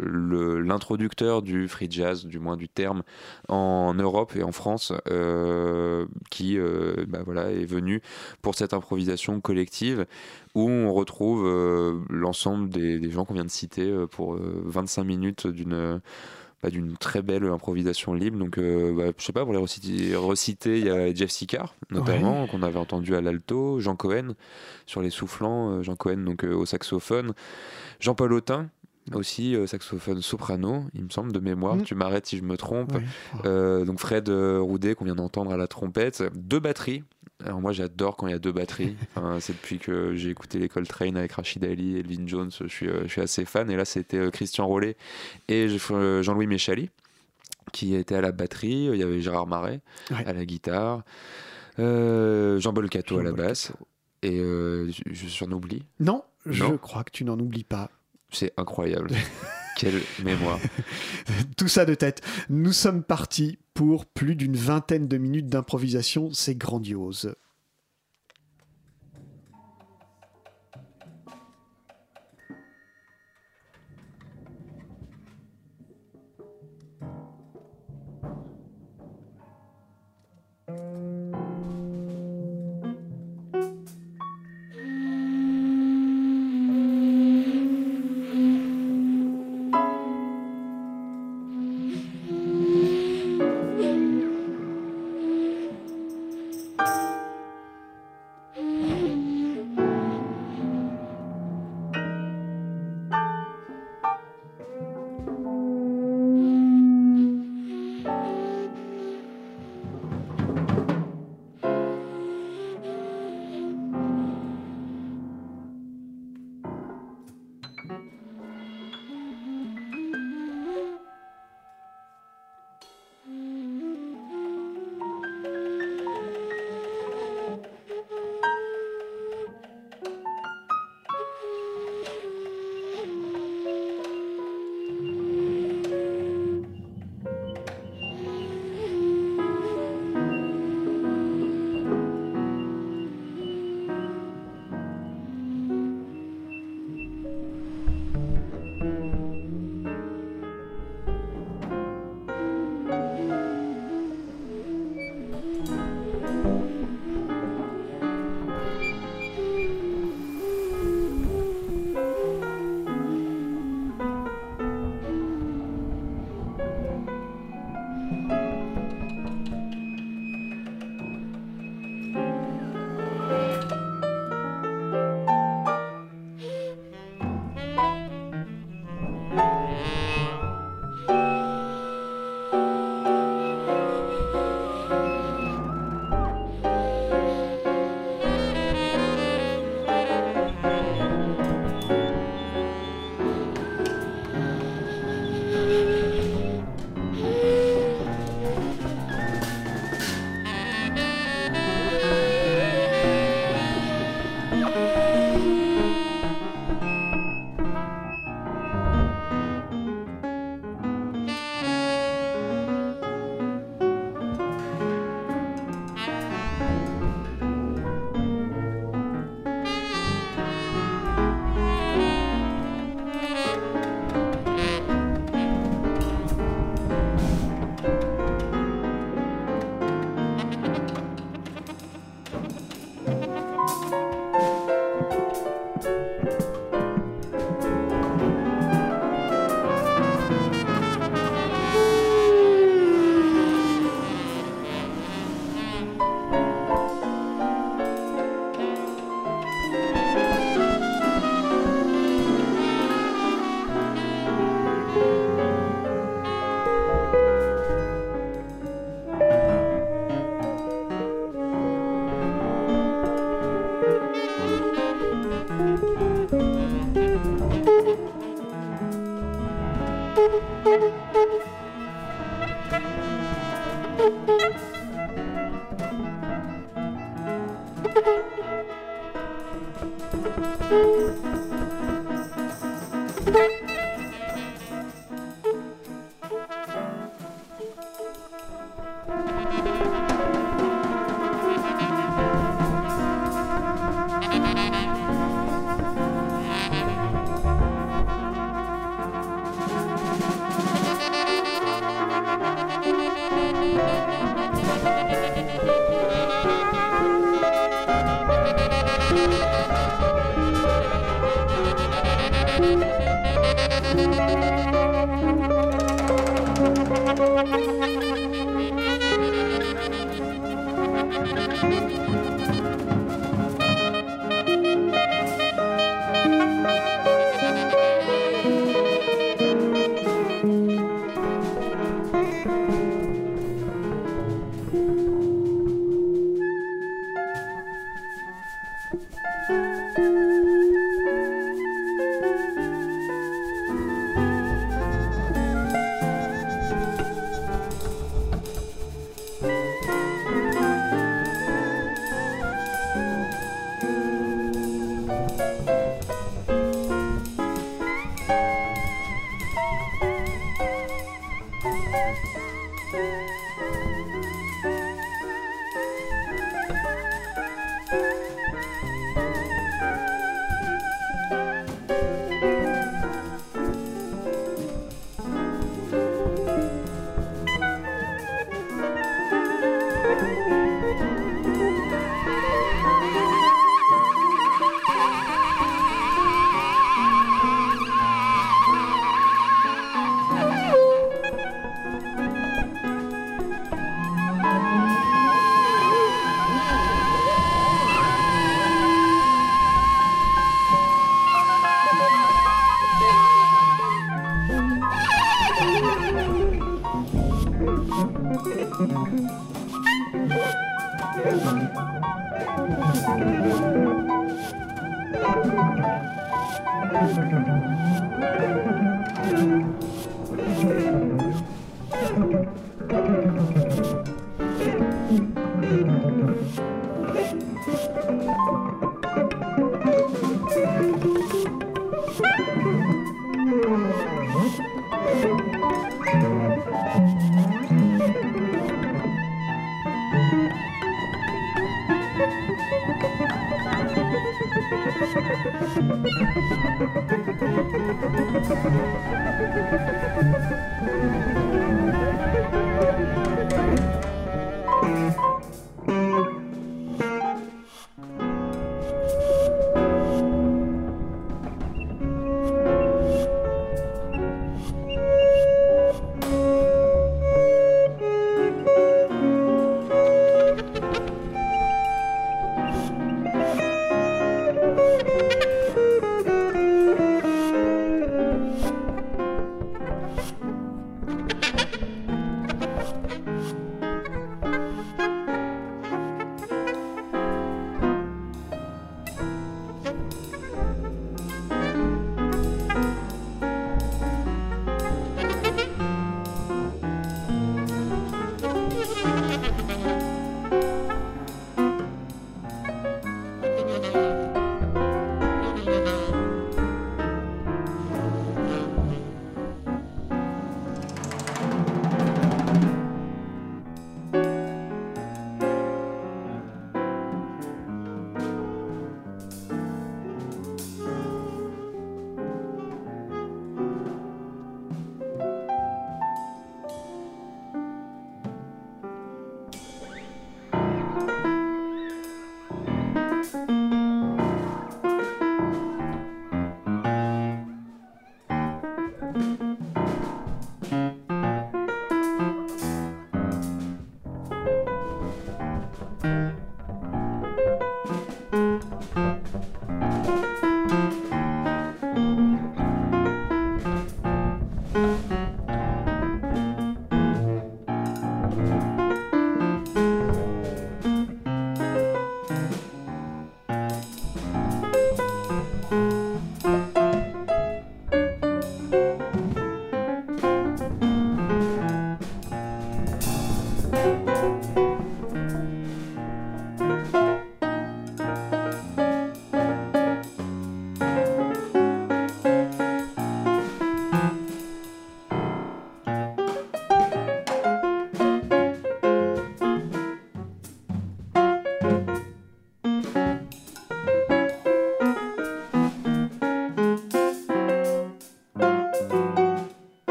Le- 0.00 0.60
l'introducteur 0.60 1.42
du 1.42 1.68
free 1.68 1.88
jazz, 1.90 2.26
du 2.26 2.38
moins 2.38 2.56
du 2.56 2.68
terme, 2.68 3.02
en 3.48 3.94
Europe 3.94 4.34
et 4.36 4.42
en 4.42 4.52
France, 4.52 4.92
euh, 5.10 6.06
qui 6.30 6.58
euh, 6.58 7.04
bah, 7.08 7.20
voilà, 7.24 7.50
est 7.50 7.64
venu 7.66 8.00
pour 8.42 8.54
cette 8.54 8.74
improvisation 8.74 9.40
collective 9.40 10.06
où 10.54 10.68
on 10.68 10.92
retrouve 10.92 11.44
euh, 11.46 12.00
l'ensemble 12.10 12.68
des, 12.68 12.98
des 12.98 13.10
gens 13.10 13.24
qu'on 13.24 13.34
vient 13.34 13.44
de 13.44 13.50
citer 13.50 13.92
pour 14.10 14.34
euh, 14.34 14.62
25 14.66 15.04
minutes 15.04 15.46
d'une 15.46 16.00
bah, 16.62 16.70
d'une 16.70 16.96
très 16.96 17.20
belle 17.20 17.44
improvisation 17.44 18.14
libre. 18.14 18.38
Donc, 18.38 18.56
euh, 18.56 18.94
bah, 18.96 19.12
je 19.18 19.22
sais 19.22 19.32
pas, 19.34 19.44
pour 19.44 19.52
les 19.52 19.58
reciter, 19.58 20.16
reciter, 20.16 20.78
il 20.78 20.86
y 20.86 20.90
a 20.90 21.12
Jeff 21.14 21.30
Sicard, 21.30 21.74
notamment, 21.90 22.46
qu'on 22.46 22.62
avait 22.62 22.78
entendu 22.78 23.14
à 23.14 23.20
l'alto, 23.20 23.80
Jean 23.80 23.96
Cohen 23.96 24.28
sur 24.86 25.02
les 25.02 25.10
soufflants, 25.10 25.82
Jean 25.82 25.94
Cohen 25.96 26.18
donc, 26.24 26.42
euh, 26.44 26.54
au 26.54 26.64
saxophone, 26.64 27.34
Jean-Paul 28.00 28.32
Autin. 28.32 28.68
Aussi, 29.12 29.54
euh, 29.54 29.66
saxophone 29.66 30.22
soprano, 30.22 30.84
il 30.94 31.04
me 31.04 31.10
semble, 31.10 31.30
de 31.32 31.38
mémoire. 31.38 31.76
Mm. 31.76 31.82
Tu 31.82 31.94
m'arrêtes 31.94 32.26
si 32.26 32.38
je 32.38 32.42
me 32.42 32.56
trompe. 32.56 32.92
Oui. 32.94 33.02
Euh, 33.44 33.84
donc 33.84 34.00
Fred 34.00 34.28
euh, 34.30 34.60
Roudet, 34.60 34.94
qu'on 34.94 35.04
vient 35.04 35.14
d'entendre 35.14 35.52
à 35.52 35.56
la 35.58 35.66
trompette. 35.66 36.22
Deux 36.34 36.58
batteries. 36.60 37.04
Alors 37.44 37.60
moi 37.60 37.72
j'adore 37.72 38.16
quand 38.16 38.26
il 38.28 38.30
y 38.30 38.34
a 38.34 38.38
deux 38.38 38.52
batteries. 38.52 38.96
Enfin, 39.16 39.38
c'est 39.40 39.52
depuis 39.52 39.78
que 39.78 40.14
j'ai 40.14 40.30
écouté 40.30 40.58
l'école 40.58 40.86
Train 40.86 41.14
avec 41.16 41.32
Rachid 41.32 41.62
Ali 41.64 41.96
et 41.96 42.00
Elvin 42.00 42.26
Jones, 42.26 42.50
je 42.58 42.66
suis, 42.66 42.86
je 42.88 43.08
suis 43.08 43.20
assez 43.20 43.44
fan. 43.44 43.70
Et 43.70 43.76
là 43.76 43.84
c'était 43.84 44.30
Christian 44.30 44.66
Rollet 44.66 44.96
et 45.48 45.68
je- 45.68 46.20
Jean-Louis 46.22 46.46
Méchali 46.46 46.88
qui 47.72 47.94
était 47.96 48.14
à 48.14 48.20
la 48.22 48.32
batterie. 48.32 48.88
Il 48.92 48.96
y 48.96 49.02
avait 49.02 49.20
Gérard 49.20 49.46
Marais 49.46 49.80
Ouais. 50.10 50.24
à 50.26 50.32
la 50.32 50.46
guitare, 50.46 51.02
euh, 51.78 52.58
Jean 52.60 52.72
Bolcato 52.72 53.18
à 53.18 53.22
la 53.22 53.32
basse. 53.32 53.72
Et 54.22 54.38
je, 54.38 54.90
je 55.10 55.28
j'en 55.28 55.50
oublie. 55.50 55.82
Non, 56.00 56.22
je 56.46 56.64
crois 56.76 57.04
que 57.04 57.10
tu 57.10 57.24
n'en 57.24 57.38
oublies 57.38 57.64
pas. 57.64 57.90
C'est 58.34 58.52
incroyable. 58.56 59.10
Quelle 59.76 60.00
mémoire. 60.22 60.60
Tout 61.56 61.68
ça 61.68 61.84
de 61.84 61.94
tête. 61.94 62.22
Nous 62.48 62.72
sommes 62.72 63.02
partis 63.02 63.58
pour 63.74 64.06
plus 64.06 64.36
d'une 64.36 64.56
vingtaine 64.56 65.08
de 65.08 65.16
minutes 65.18 65.48
d'improvisation. 65.48 66.30
C'est 66.32 66.54
grandiose. 66.54 67.34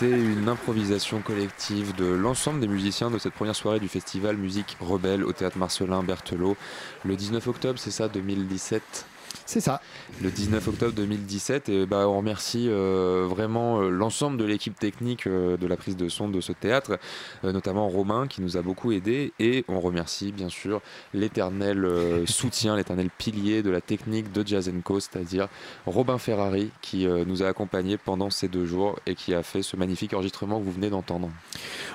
C'était 0.00 0.18
une 0.18 0.48
improvisation 0.48 1.20
collective 1.20 1.94
de 1.94 2.06
l'ensemble 2.06 2.58
des 2.58 2.68
musiciens 2.68 3.10
de 3.10 3.18
cette 3.18 3.34
première 3.34 3.54
soirée 3.54 3.80
du 3.80 3.88
festival 3.88 4.38
Musique 4.38 4.78
Rebelle 4.80 5.22
au 5.22 5.34
théâtre 5.34 5.58
Marcelin 5.58 6.02
Berthelot 6.02 6.56
le 7.04 7.16
19 7.16 7.46
octobre, 7.48 7.78
c'est 7.78 7.90
ça, 7.90 8.08
2017 8.08 9.04
c'est 9.50 9.60
ça. 9.60 9.80
Le 10.22 10.30
19 10.30 10.68
octobre 10.68 10.92
2017. 10.92 11.68
Et 11.70 11.86
bah, 11.86 12.08
on 12.08 12.18
remercie 12.18 12.68
euh, 12.68 13.26
vraiment 13.28 13.80
euh, 13.80 13.90
l'ensemble 13.90 14.36
de 14.36 14.44
l'équipe 14.44 14.78
technique 14.78 15.26
euh, 15.26 15.56
de 15.56 15.66
la 15.66 15.76
prise 15.76 15.96
de 15.96 16.08
son 16.08 16.28
de 16.28 16.40
ce 16.40 16.52
théâtre, 16.52 16.98
notamment 17.42 17.88
Romain 17.88 18.28
qui 18.28 18.42
nous 18.42 18.56
a 18.56 18.62
beaucoup 18.62 18.92
aidé. 18.92 19.32
Et 19.40 19.64
on 19.66 19.80
remercie 19.80 20.30
bien 20.30 20.48
sûr 20.48 20.80
l'éternel 21.14 21.84
soutien, 22.26 22.76
l'éternel 22.76 23.10
pilier 23.10 23.62
de 23.62 23.70
la 23.70 23.80
technique 23.80 24.30
de 24.30 24.46
Jazz 24.46 24.70
Co, 24.84 25.00
c'est-à-dire 25.00 25.48
Robin 25.84 26.18
Ferrari 26.18 26.70
qui 26.80 27.06
nous 27.06 27.42
a 27.42 27.48
accompagnés 27.48 27.96
pendant 27.96 28.30
ces 28.30 28.46
deux 28.46 28.66
jours 28.66 28.96
et 29.06 29.16
qui 29.16 29.34
a 29.34 29.42
fait 29.42 29.62
ce 29.62 29.76
magnifique 29.76 30.14
enregistrement 30.14 30.60
que 30.60 30.64
vous 30.64 30.72
venez 30.72 30.90
d'entendre. 30.90 31.30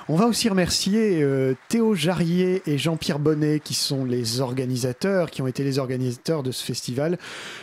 On 0.08 0.14
va 0.14 0.26
aussi 0.26 0.48
remercier 0.48 1.26
Théo 1.68 1.96
Jarrier 1.96 2.62
et 2.66 2.78
Jean-Pierre 2.78 3.18
Bonnet 3.18 3.58
qui 3.58 3.74
sont 3.74 4.04
les 4.04 4.40
organisateurs, 4.40 5.32
qui 5.32 5.42
ont 5.42 5.48
été 5.48 5.64
les 5.64 5.80
organisateurs 5.80 6.44
de 6.44 6.52
ce 6.52 6.64
festival 6.64 7.18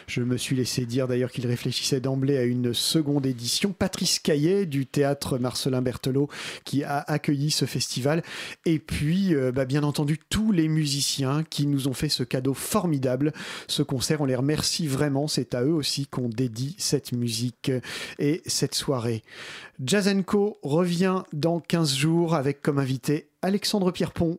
Je 0.08 0.22
me 0.22 0.36
suis 0.36 0.54
laissé 0.54 0.86
dire 0.86 1.08
d'ailleurs 1.08 1.32
qu'il 1.32 1.48
réfléchissait 1.48 2.02
d'emblée 2.02 2.38
à 2.38 2.44
une 2.44 2.74
seconde 2.74 3.26
édition. 3.26 3.72
Patrice 3.72 4.20
Caillet 4.20 4.66
du 4.66 4.86
théâtre 4.86 5.38
Marcelin 5.38 5.82
Berthelot 5.82 6.28
qui 6.66 6.84
a 6.84 7.00
accueilli 7.08 7.50
ce 7.50 7.64
festival. 7.64 8.24
Et 8.66 8.78
puis, 8.78 9.34
euh, 9.34 9.54
bah, 9.54 9.64
bien 9.64 9.84
entendu, 9.84 10.20
tous 10.30 10.52
les 10.52 10.68
musiciens 10.68 11.46
qui 11.50 11.66
nous 11.66 11.88
ont 11.88 11.94
fait 11.94 12.10
ce 12.10 12.24
cadeau 12.24 12.54
formidable. 12.54 13.32
Ce 13.68 13.84
concert, 13.84 14.20
on 14.20 14.26
les 14.26 14.36
remercie 14.36 14.88
vraiment. 14.88 15.30
C'est 15.30 15.56
à 15.56 15.64
eux 15.64 15.74
aussi 15.74 16.08
qu'on 16.08 16.28
dédie 16.28 16.76
cette 16.78 17.14
musique 17.14 17.72
et 18.20 18.42
cette 18.48 18.76
soirée. 18.76 19.24
Jazz 19.84 20.14
Co 20.26 20.58
revient 20.62 21.24
dans 21.34 21.60
15 21.60 21.96
jours 21.96 22.36
avec 22.36 22.62
comme 22.62 22.78
invité 22.78 23.30
Alexandre 23.42 23.92
Pierrepont. 23.92 24.32